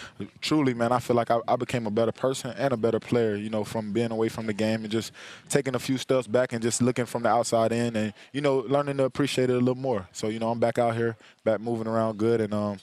[0.41, 3.35] truly, man, I feel like I, I became a better person and a better player.
[3.35, 5.10] You know, from being away from the game and just
[5.49, 8.59] taking a few steps back and just looking from the outside in, and you know,
[8.69, 10.09] learning to appreciate it a little more.
[10.13, 12.81] So you know, I'm back out here, back moving around good, and um,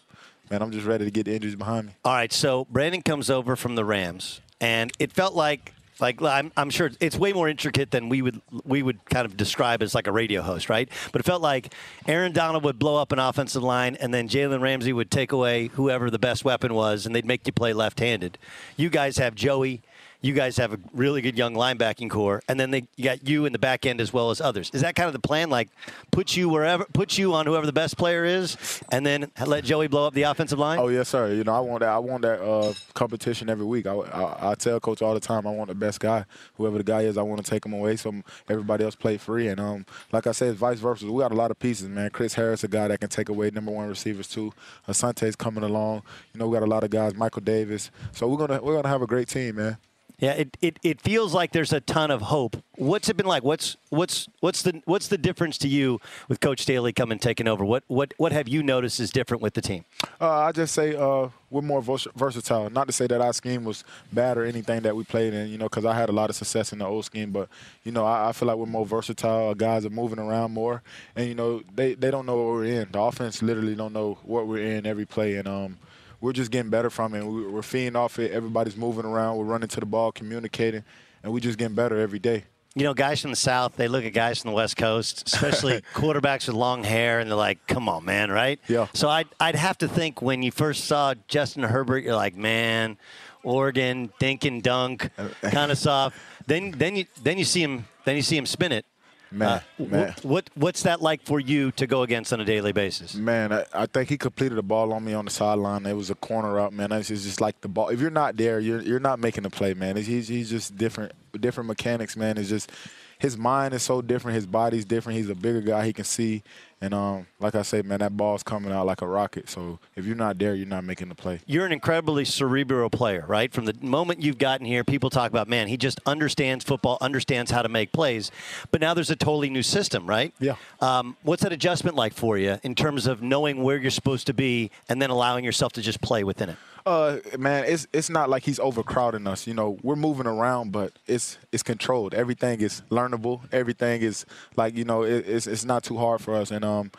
[0.49, 1.93] man, I'm just ready to get the injuries behind me.
[2.05, 6.51] All right, so Brandon comes over from the Rams, and it felt like like I'm,
[6.55, 9.95] I'm sure it's way more intricate than we would we would kind of describe as
[9.95, 10.89] like a radio host, right?
[11.11, 11.73] But it felt like
[12.07, 15.67] Aaron Donald would blow up an offensive line, and then Jalen Ramsey would take away
[15.67, 18.37] whoever the best weapon was, and they'd make you play left-handed.
[18.75, 19.81] You guys have Joey.
[20.21, 23.45] You guys have a really good young linebacking core, and then they you got you
[23.45, 24.71] in the back end as well as others.
[24.73, 25.49] Is that kind of the plan?
[25.49, 25.69] Like,
[26.11, 29.87] put you wherever, put you on whoever the best player is, and then let Joey
[29.87, 30.79] blow up the offensive line.
[30.79, 31.33] Oh yes, sir.
[31.33, 31.89] You know, I want that.
[31.89, 33.85] I want that uh, competition every week.
[33.85, 36.25] I, I, I tell coach all the time, I want the best guy.
[36.55, 38.13] Whoever the guy is, I want to take him away so
[38.49, 39.47] everybody else play free.
[39.49, 41.05] And um, like I said, vice versa.
[41.11, 42.09] We got a lot of pieces, man.
[42.09, 44.51] Chris Harris, a guy that can take away number one receivers too.
[44.87, 46.01] Asante's coming along.
[46.33, 47.13] You know, we got a lot of guys.
[47.13, 47.91] Michael Davis.
[48.13, 49.77] So we're gonna we're gonna have a great team, man.
[50.19, 52.57] Yeah, it, it, it feels like there's a ton of hope.
[52.75, 53.43] What's it been like?
[53.43, 57.63] What's what's what's the what's the difference to you with Coach Staley coming taking over?
[57.63, 59.85] What what what have you noticed is different with the team?
[60.19, 62.67] Uh, I just say uh, we're more versatile.
[62.71, 65.59] Not to say that our scheme was bad or anything that we played in, you
[65.59, 67.29] know, because I had a lot of success in the old scheme.
[67.29, 67.47] But
[67.83, 69.49] you know, I, I feel like we're more versatile.
[69.49, 70.81] Our guys are moving around more,
[71.15, 72.89] and you know, they they don't know what we're in.
[72.91, 75.77] The offense literally don't know what we're in every play, and um
[76.19, 77.23] we're just getting better from it.
[77.23, 78.31] We're feeding off it.
[78.31, 79.37] Everybody's moving around.
[79.37, 80.83] We're running to the ball, communicating,
[81.23, 82.45] and we're just getting better every day.
[82.75, 85.81] You know, guys from the South, they look at guys from the West Coast, especially
[85.95, 88.59] quarterbacks with long hair, and they're like, come on, man, right?
[88.67, 88.87] Yeah.
[88.93, 92.97] So I'd, I'd have to think when you first saw Justin Herbert, you're like, man,
[93.41, 95.09] Oregon, dink and dunk,
[95.41, 96.17] kind of soft.
[96.45, 98.85] Then, then, you, then, you see him, then you see him spin it.
[99.31, 99.47] Man,
[99.79, 100.07] Uh, man.
[100.07, 103.15] What, what what's that like for you to go against on a daily basis?
[103.15, 105.85] Man, I, I think he completed a ball on me on the sideline.
[105.85, 106.91] It was a corner route, man.
[106.91, 107.89] It's just, just like the ball.
[107.89, 109.97] If you're not there, you're you're not making the play, man.
[109.97, 112.37] He's he's just different different mechanics, man.
[112.37, 112.71] It's just
[113.19, 114.35] his mind is so different.
[114.35, 115.17] His body's different.
[115.17, 115.85] He's a bigger guy.
[115.85, 116.43] He can see,
[116.79, 119.49] and um, like I say, man, that ball's coming out like a rocket.
[119.49, 121.39] So if you're not there, you're not making the play.
[121.47, 123.51] You're an incredibly cerebral player, right?
[123.51, 127.49] From the moment you've gotten here, people talk about, man, he just understands football, understands
[127.49, 128.31] how to make plays.
[128.69, 130.33] But now there's a totally new system, right?
[130.39, 130.55] Yeah.
[130.79, 134.33] Um, what's that adjustment like for you in terms of knowing where you're supposed to
[134.33, 136.57] be and then allowing yourself to just play within it?
[136.87, 139.45] Uh, man, it's it's not like he's overcrowding us.
[139.45, 142.13] You know, we're moving around, but it's it's controlled.
[142.13, 143.41] Everything is learnable.
[143.51, 146.49] Everything is like you know, it, it's it's not too hard for us.
[146.49, 146.91] And um,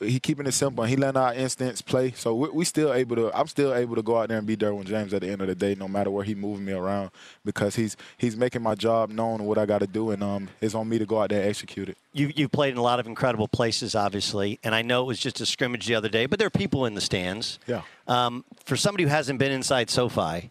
[0.00, 0.82] he keeping it simple.
[0.82, 2.12] And he letting our instincts play.
[2.12, 3.38] So we, we still able to.
[3.38, 5.46] I'm still able to go out there and be Derwin James at the end of
[5.48, 7.10] the day, no matter where he moving me around,
[7.44, 10.74] because he's he's making my job known what I got to do, and um, it's
[10.74, 11.96] on me to go out there and execute it.
[12.12, 15.18] You, you've played in a lot of incredible places, obviously, and I know it was
[15.18, 17.58] just a scrimmage the other day, but there are people in the stands.
[17.66, 17.82] Yeah.
[18.06, 20.50] Um, for somebody who hasn't been inside SoFi,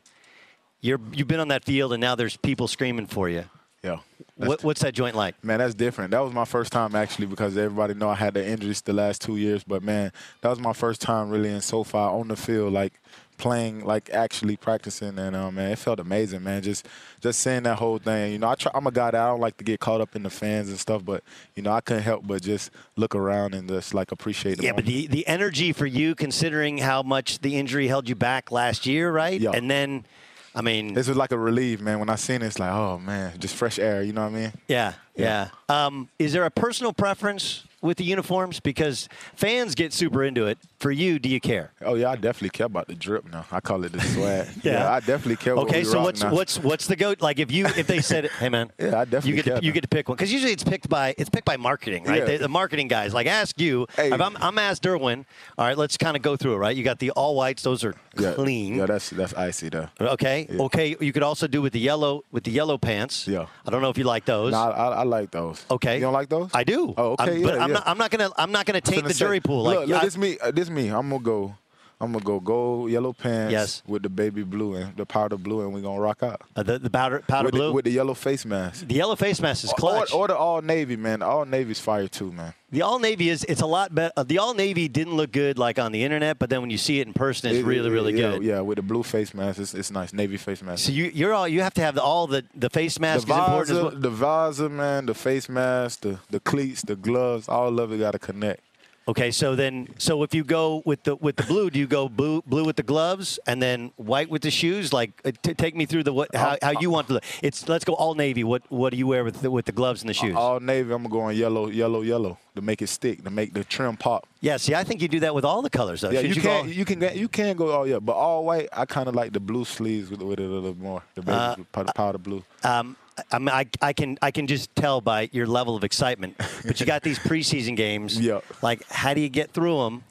[0.80, 3.46] you're, you've been on that field, and now there's people screaming for you.
[3.84, 4.00] Yeah.
[4.36, 5.42] What, what's that joint like?
[5.44, 6.12] Man, that's different.
[6.12, 9.22] That was my first time actually because everybody know I had the injuries the last
[9.22, 9.64] two years.
[9.64, 12.94] But man, that was my first time really in SoFi on the field, like
[13.42, 16.62] playing, like actually practicing, and um, man, it felt amazing, man.
[16.62, 16.88] Just
[17.20, 18.32] just seeing that whole thing.
[18.32, 20.16] You know, I try, I'm a guy that I don't like to get caught up
[20.16, 21.24] in the fans and stuff, but
[21.56, 24.60] you know, I couldn't help but just look around and just like appreciate.
[24.60, 28.16] The Yeah, but the, the energy for you, considering how much the injury held you
[28.16, 29.42] back last year, right?
[29.42, 29.52] Yeah.
[29.54, 30.06] And then,
[30.54, 32.00] I mean, this was like a relief, man.
[32.00, 34.04] When I seen it, it's like, oh man, just fresh air.
[34.04, 34.54] You know what I mean?
[34.68, 35.50] yeah, yeah.
[35.70, 38.60] Um, is there a personal preference with the uniforms?
[38.60, 40.58] Because fans get super into it.
[40.80, 41.72] For you, do you care?
[41.82, 43.46] Oh yeah, I definitely care about the drip now.
[43.52, 44.48] I call it the swag.
[44.64, 44.92] Yeah.
[44.92, 45.54] I definitely care.
[45.56, 46.34] Okay, we so what's now.
[46.34, 47.22] what's what's the goat?
[47.22, 49.72] Like if you if they said, "Hey man, Yeah, I definitely you get to, you
[49.72, 52.20] get to pick one," because usually it's picked by it's picked by marketing, right?
[52.20, 52.26] Yeah.
[52.26, 53.88] The, the marketing guys like ask you.
[53.98, 55.26] If I'm, I'm asked Derwin.
[55.58, 56.58] All right, let's kind of go through it.
[56.58, 58.76] Right, you got the all whites; those are yeah, clean.
[58.76, 59.90] Yeah, that's that's icy though.
[60.00, 60.48] Okay.
[60.50, 60.62] Yeah.
[60.64, 60.96] Okay.
[61.00, 63.28] You could also do with the yellow with the yellow pants.
[63.28, 63.46] Yeah.
[63.66, 64.52] I don't know if you like those.
[64.52, 65.66] No, I, I, I like those.
[65.72, 65.96] Okay.
[65.96, 66.52] You don't like those?
[66.54, 66.94] I do.
[66.96, 67.24] Oh, okay.
[67.24, 67.84] I'm, yeah, but I'm not.
[67.88, 68.30] I'm not gonna.
[68.38, 69.64] I'm not gonna taint the say- jury pool.
[69.64, 70.38] Look, look, I- this me.
[70.40, 70.90] Uh, this me.
[70.90, 71.56] I'm gonna go.
[72.02, 73.84] I'm gonna go gold, yellow pants Yes.
[73.88, 76.42] with the baby blue and the powder blue, and we're gonna rock out.
[76.56, 77.68] uh, the the powder powder with blue.
[77.68, 78.88] The, with the yellow face mask.
[78.88, 80.12] the yellow face mask is clutch.
[80.14, 81.22] Or, or the all navy, man.
[81.22, 82.54] All navy's fire too, man.
[82.72, 83.44] the all navy is.
[83.44, 84.12] It's a lot better.
[84.18, 86.78] Uh, the all navy didn't look good like on the internet, but then when you
[86.78, 88.44] see it in person, it's It- really really yeah, good.
[88.44, 90.12] Yeah, with the blue face mask, it's, it's nice.
[90.14, 90.86] Navy face mask.
[90.86, 93.34] So you you're all you have to have the, all the the face mask the
[93.34, 94.02] is important as visor, well.
[94.02, 98.12] the visor, man, the face mask, the the cleats, the gloves, all of it got
[98.12, 98.62] to connect.
[99.08, 102.08] Okay, so then, so if you go with the with the blue, do you go
[102.08, 104.94] blue blue with the gloves and then white with the shoes?
[104.94, 107.24] Like, uh, t- take me through the what how, how you want to look.
[107.42, 108.44] It's let's go all navy.
[108.44, 110.36] What what do you wear with the, with the gloves and the shoes?
[110.36, 113.54] All navy, I'm gonna go on yellow, yellow, yellow to make it stick, to make
[113.54, 114.28] the trim pop.
[114.40, 116.12] yeah, see, I think you do that with all the colors though.
[116.12, 118.70] Yeah, Should you can all- you can you can go all yeah, but all white.
[118.72, 121.56] I kind of like the blue sleeves with, with it a little more, the Uh,
[121.72, 122.44] powder, powder blue.
[122.64, 122.96] Um,
[123.32, 126.36] I, mean, I, I can I can just tell by your level of excitement.
[126.66, 128.20] But you got these preseason games.
[128.20, 128.42] Yeah.
[128.62, 130.04] Like, how do you get through them?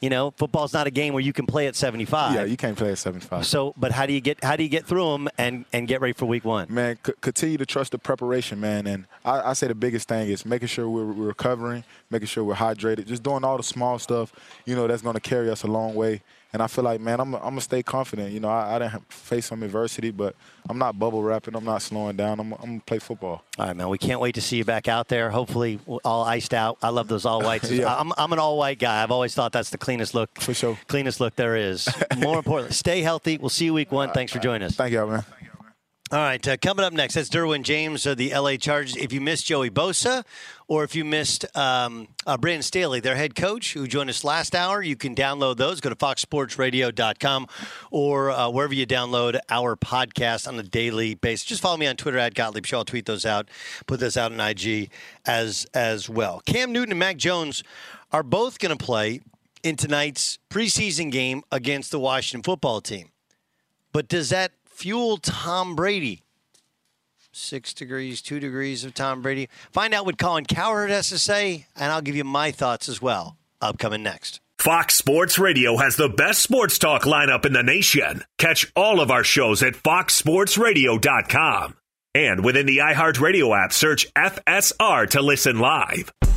[0.00, 2.34] You know, football's not a game where you can play at 75.
[2.34, 3.46] Yeah, you can't play at 75.
[3.46, 6.02] So, but how do you get how do you get through them and and get
[6.02, 6.66] ready for week one?
[6.68, 8.86] man, c- continue to trust the preparation, man.
[8.86, 12.44] And I, I say the biggest thing is making sure we're, we're recovering, making sure
[12.44, 14.34] we're hydrated, just doing all the small stuff,
[14.66, 16.20] you know, that's going to carry us a long way.
[16.56, 18.32] And I feel like, man, I'm, to stay confident.
[18.32, 20.34] You know, I, I didn't face some adversity, but
[20.70, 21.54] I'm not bubble wrapping.
[21.54, 22.40] I'm not slowing down.
[22.40, 23.44] I'm, I'm going to play football.
[23.58, 23.90] All right, man.
[23.90, 25.30] We can't wait to see you back out there.
[25.30, 26.78] Hopefully, all iced out.
[26.82, 27.70] I love those all whites.
[27.76, 27.94] Yeah.
[27.94, 29.02] I'm, I'm an all white guy.
[29.02, 30.30] I've always thought that's the cleanest look.
[30.40, 30.78] For sure.
[30.86, 31.86] Cleanest look there is.
[32.16, 33.36] More importantly, stay healthy.
[33.36, 34.12] We'll see you week one.
[34.12, 34.76] Thanks for joining us.
[34.76, 35.24] Thank you, man.
[36.12, 38.94] All right, uh, coming up next, that's Derwin James of the LA Chargers.
[38.94, 40.24] If you missed Joey Bosa
[40.68, 44.54] or if you missed um, uh, Brandon Staley, their head coach, who joined us last
[44.54, 45.80] hour, you can download those.
[45.80, 47.48] Go to foxsportsradio.com
[47.90, 51.44] or uh, wherever you download our podcast on a daily basis.
[51.44, 52.78] Just follow me on Twitter at Gottlieb Show.
[52.78, 53.48] I'll tweet those out,
[53.88, 54.90] put those out on IG
[55.24, 56.40] as, as well.
[56.46, 57.64] Cam Newton and Mac Jones
[58.12, 59.22] are both going to play
[59.64, 63.10] in tonight's preseason game against the Washington football team.
[63.90, 66.22] But does that fuel Tom Brady?
[67.32, 69.48] Six degrees, two degrees of Tom Brady.
[69.72, 73.00] Find out what Colin Cowherd has to say, and I'll give you my thoughts as
[73.00, 73.38] well.
[73.60, 74.40] Upcoming next.
[74.58, 78.22] Fox Sports Radio has the best sports talk lineup in the nation.
[78.38, 81.76] Catch all of our shows at foxsportsradio.com.
[82.14, 86.12] And within the iHeartRadio app, search FSR to listen live.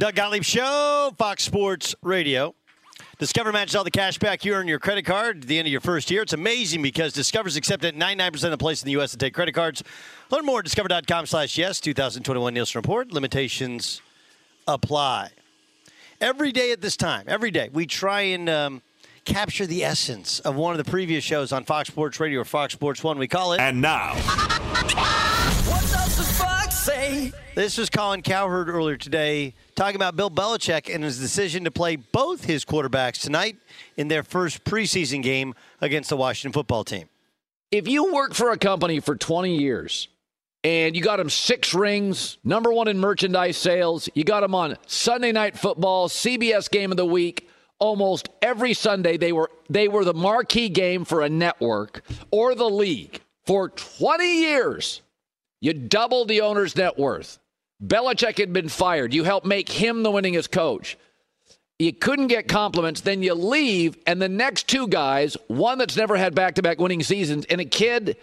[0.00, 2.54] Doug Gottlieb Show, Fox Sports Radio.
[3.18, 5.72] Discover matches all the cash back you earn your credit card at the end of
[5.72, 6.22] your first year.
[6.22, 9.10] It's amazing because Discover's accepted 99% of the places in the U.S.
[9.10, 9.82] to take credit cards.
[10.30, 13.12] Learn more at discover.com slash yes, 2021 Nielsen Report.
[13.12, 14.00] Limitations
[14.66, 15.32] apply.
[16.18, 18.80] Every day at this time, every day, we try and um,
[19.26, 22.72] capture the essence of one of the previous shows on Fox Sports Radio or Fox
[22.72, 23.18] Sports 1.
[23.18, 23.60] We call it.
[23.60, 24.14] And now.
[24.14, 27.32] What does the fox say?
[27.54, 31.96] This was Colin Cowherd earlier today talking about Bill Belichick and his decision to play
[31.96, 33.56] both his quarterbacks tonight
[33.96, 37.08] in their first preseason game against the Washington football team.
[37.70, 40.08] If you work for a company for 20 years
[40.62, 44.76] and you got them six rings, number one in merchandise sales, you got them on
[44.86, 50.04] Sunday night football, CBS game of the week, almost every Sunday they were they were
[50.04, 55.00] the marquee game for a network or the league for 20 years.
[55.62, 57.38] You doubled the owner's net worth.
[57.84, 59.14] Belichick had been fired.
[59.14, 60.98] You helped make him the winningest coach.
[61.78, 63.00] You couldn't get compliments.
[63.00, 66.78] Then you leave, and the next two guys, one that's never had back to back
[66.78, 68.18] winning seasons, and a kid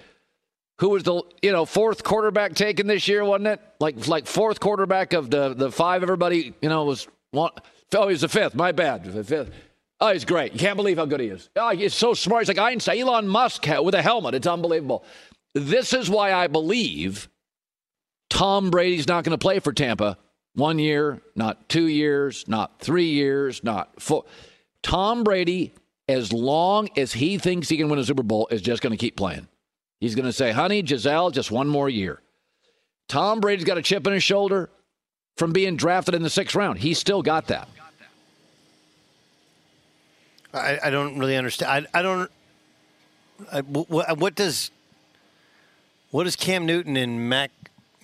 [0.79, 3.61] who was the you know fourth quarterback taken this year, wasn't it?
[3.79, 6.03] Like like fourth quarterback of the the five.
[6.03, 7.51] Everybody you know was one.
[7.95, 8.53] Oh, he's the fifth.
[8.53, 9.05] My bad.
[9.05, 9.51] The fifth.
[9.99, 10.53] Oh, he's great.
[10.53, 11.49] You can't believe how good he is.
[11.55, 12.41] Oh, he's so smart.
[12.41, 12.99] He's like Einstein.
[12.99, 14.35] Elon Musk with a helmet.
[14.35, 15.03] It's unbelievable.
[15.55, 17.27] This is why I believe
[18.29, 20.17] Tom Brady's not going to play for Tampa
[20.53, 24.25] one year, not two years, not three years, not four.
[24.83, 25.73] Tom Brady,
[26.07, 28.97] as long as he thinks he can win a Super Bowl, is just going to
[28.97, 29.47] keep playing.
[29.99, 32.21] He's going to say, honey, Gisele, just one more year.
[33.07, 34.69] Tom Brady's got a chip on his shoulder
[35.37, 36.79] from being drafted in the sixth round.
[36.79, 37.67] He's still got that.
[40.53, 41.87] I, I don't really understand.
[41.93, 42.31] I, I don't.
[43.51, 44.71] I, what, what does
[46.11, 47.51] what does Cam Newton and Mac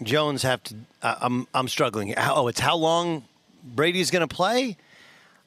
[0.06, 0.76] Jones have to?
[1.02, 2.14] I, I'm I'm struggling.
[2.18, 3.24] Oh, it's how long
[3.64, 4.78] Brady's going to play.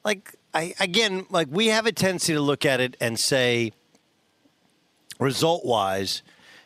[0.03, 3.73] Like I again, like we have a tendency to look at it and say,
[5.19, 6.23] result wise,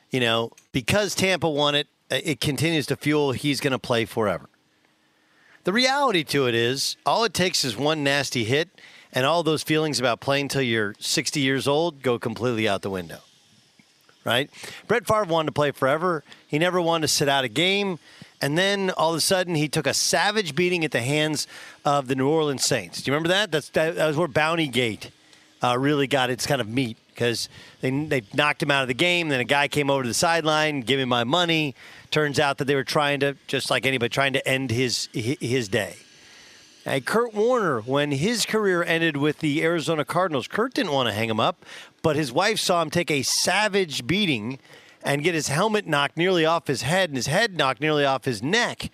[0.09, 3.31] you know, because Tampa won it, uh, it continues to fuel.
[3.31, 4.49] He's going to play forever.
[5.63, 8.69] The reality to it is, all it takes is one nasty hit,
[9.13, 12.89] and all those feelings about playing till you're 60 years old go completely out the
[12.89, 13.19] window.
[14.23, 14.49] Right?
[14.87, 16.23] Brett Favre wanted to play forever.
[16.47, 17.97] He never wanted to sit out a game.
[18.41, 21.47] And then all of a sudden, he took a savage beating at the hands
[21.85, 23.01] of the New Orleans Saints.
[23.01, 23.51] Do you remember that?
[23.51, 25.11] That's, that, that was where Bounty Gate
[25.63, 27.49] uh, really got its kind of meat because
[27.81, 29.29] they, they knocked him out of the game.
[29.29, 31.75] Then a guy came over to the sideline, give him my money.
[32.09, 35.69] Turns out that they were trying to, just like anybody, trying to end his his
[35.69, 35.95] day.
[36.83, 41.13] And Kurt Warner, when his career ended with the Arizona Cardinals, Kurt didn't want to
[41.13, 41.63] hang him up,
[42.01, 44.59] but his wife saw him take a savage beating
[45.03, 48.25] and get his helmet knocked nearly off his head and his head knocked nearly off
[48.25, 48.89] his neck.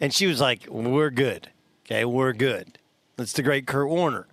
[0.00, 1.50] And she was like, We're good.
[1.84, 2.78] Okay, we're good.
[3.16, 4.26] That's the great Kurt Warner.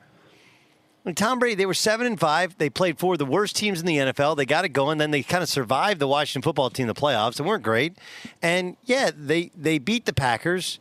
[1.03, 2.57] And Tom Brady, they were seven and five.
[2.59, 4.37] They played four of the worst teams in the NFL.
[4.37, 4.99] They got it going.
[4.99, 7.37] Then they kind of survived the Washington football team in the playoffs.
[7.37, 7.97] They weren't great.
[8.41, 10.79] And yeah, they they beat the Packers.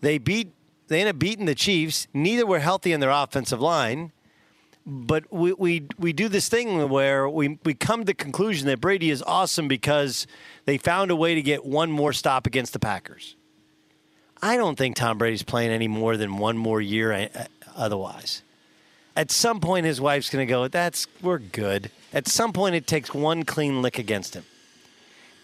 [0.00, 0.52] They beat
[0.88, 2.06] they ended up beating the Chiefs.
[2.12, 4.12] Neither were healthy in their offensive line.
[4.86, 8.80] But we, we, we do this thing where we, we come to the conclusion that
[8.80, 10.26] Brady is awesome because
[10.66, 13.36] they found a way to get one more stop against the Packers.
[14.42, 17.28] I don't think Tom Brady's playing any more than one more year uh,
[17.74, 18.42] otherwise.
[19.16, 21.90] At some point, his wife's going to go, That's, we're good.
[22.12, 24.44] At some point, it takes one clean lick against him.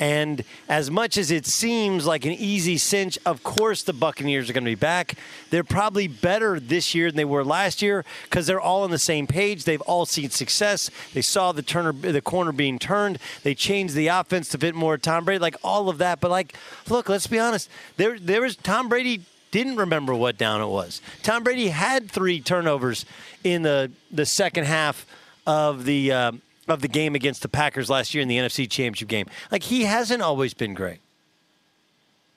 [0.00, 4.54] And as much as it seems like an easy cinch, of course the Buccaneers are
[4.54, 5.14] going to be back.
[5.50, 8.98] They're probably better this year than they were last year because they're all on the
[8.98, 9.64] same page.
[9.64, 10.90] They've all seen success.
[11.12, 13.18] They saw the turner, the corner being turned.
[13.42, 16.20] They changed the offense to fit more Tom Brady, like all of that.
[16.20, 16.56] But like,
[16.88, 17.68] look, let's be honest.
[17.98, 19.20] There, there was Tom Brady
[19.50, 21.02] didn't remember what down it was.
[21.22, 23.04] Tom Brady had three turnovers
[23.44, 25.04] in the the second half
[25.46, 26.12] of the.
[26.12, 29.26] Um, of the game against the Packers last year in the NFC Championship game.
[29.50, 31.00] Like he hasn't always been great.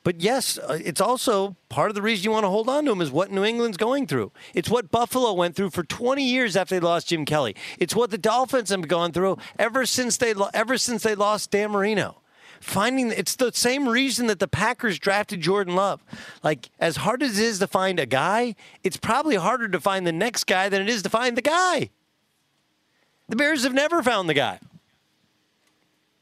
[0.03, 2.91] But yes, uh, it's also part of the reason you want to hold on to
[2.91, 4.31] him is what New England's going through.
[4.53, 7.55] It's what Buffalo went through for 20 years after they lost Jim Kelly.
[7.79, 11.71] It's what the Dolphins have gone through ever since they ever since they lost Dan
[11.71, 12.19] Marino.
[12.59, 16.03] Finding it's the same reason that the Packers drafted Jordan Love.
[16.43, 20.05] Like as hard as it is to find a guy, it's probably harder to find
[20.05, 21.89] the next guy than it is to find the guy.
[23.29, 24.59] The Bears have never found the guy.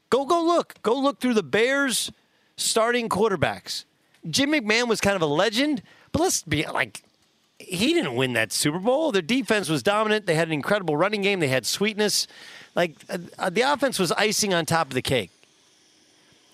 [0.10, 0.82] Go go look.
[0.84, 2.12] Go look through the Bears
[2.58, 3.86] starting quarterbacks.
[4.30, 5.82] Jim McMahon was kind of a legend,
[6.12, 7.04] but let's be like
[7.58, 9.12] he didn't win that Super Bowl.
[9.12, 10.26] Their defense was dominant.
[10.26, 11.40] They had an incredible running game.
[11.40, 12.28] They had sweetness.
[12.76, 15.32] Like uh, the offense was icing on top of the cake.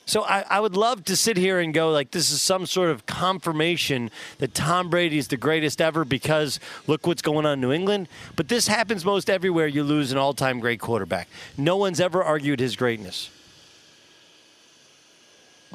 [0.07, 2.91] So I, I, would love to sit here and go like this is some sort
[2.91, 7.61] of confirmation that Tom Brady is the greatest ever because look what's going on in
[7.61, 8.07] New England.
[8.37, 11.27] But this happens most everywhere you lose an all-time great quarterback.
[11.57, 13.29] No one's ever argued his greatness.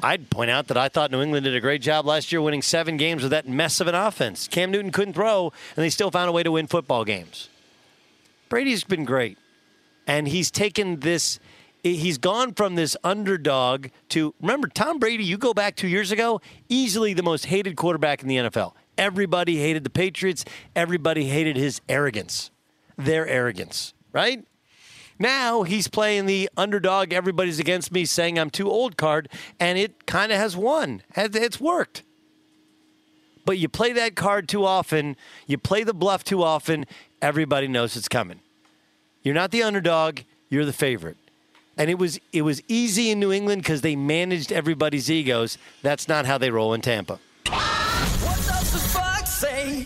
[0.01, 2.63] I'd point out that I thought New England did a great job last year winning
[2.63, 4.47] seven games with that mess of an offense.
[4.47, 7.49] Cam Newton couldn't throw, and they still found a way to win football games.
[8.49, 9.37] Brady's been great.
[10.07, 11.39] And he's taken this
[11.83, 15.23] he's gone from this underdog to remember Tom Brady.
[15.23, 18.73] You go back two years ago, easily the most hated quarterback in the NFL.
[18.97, 20.45] Everybody hated the Patriots.
[20.75, 22.51] Everybody hated his arrogance,
[22.97, 24.45] their arrogance, right?
[25.19, 29.29] Now he's playing the underdog, everybody's against me, saying I'm too old card,
[29.59, 31.03] and it kind of has won.
[31.15, 32.03] It's worked.
[33.45, 35.17] But you play that card too often,
[35.47, 36.85] you play the bluff too often,
[37.21, 38.39] everybody knows it's coming.
[39.21, 41.17] You're not the underdog, you're the favorite
[41.77, 45.57] and it was it was easy in New England because they managed everybody's egos.
[45.81, 47.19] That's not how they roll in Tampa.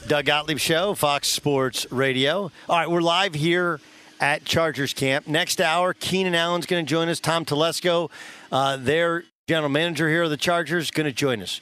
[0.07, 2.49] Doug Gottlieb Show, Fox Sports Radio.
[2.69, 3.81] All right, we're live here
[4.21, 5.27] at Chargers Camp.
[5.27, 7.19] Next hour, Keenan Allen's going to join us.
[7.19, 8.09] Tom Telesco,
[8.49, 11.59] uh, their general manager here of the Chargers, going to join us.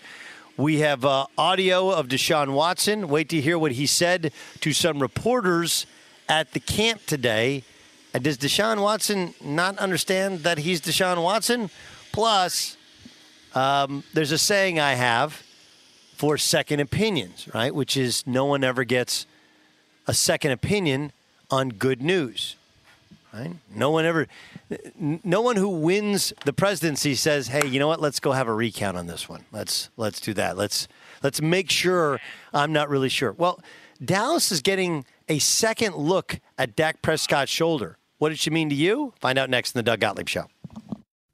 [0.57, 3.07] We have uh, audio of Deshaun Watson.
[3.07, 5.87] Wait to hear what he said to some reporters
[6.29, 7.63] at the camp today
[8.19, 11.69] does Deshaun Watson not understand that he's Deshaun Watson?
[12.11, 12.77] Plus,
[13.53, 15.43] um, there's a saying I have
[16.15, 17.73] for second opinions, right?
[17.73, 19.25] Which is no one ever gets
[20.07, 21.11] a second opinion
[21.49, 22.55] on good news,
[23.33, 23.51] right?
[23.73, 24.27] No one ever.
[24.99, 28.01] no one who wins the presidency says, "Hey, you know what?
[28.01, 29.45] Let's go have a recount on this one.
[29.51, 30.57] Let's let's do that.
[30.57, 30.87] Let's
[31.21, 32.19] let's make sure
[32.53, 33.59] I'm not really sure." Well,
[34.03, 37.97] Dallas is getting a second look at Dak Prescott's shoulder.
[38.17, 39.13] What did she mean to you?
[39.19, 40.45] Find out next in the Doug Gottlieb Show.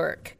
[0.00, 0.39] Work.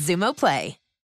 [0.01, 0.80] Xumo Play.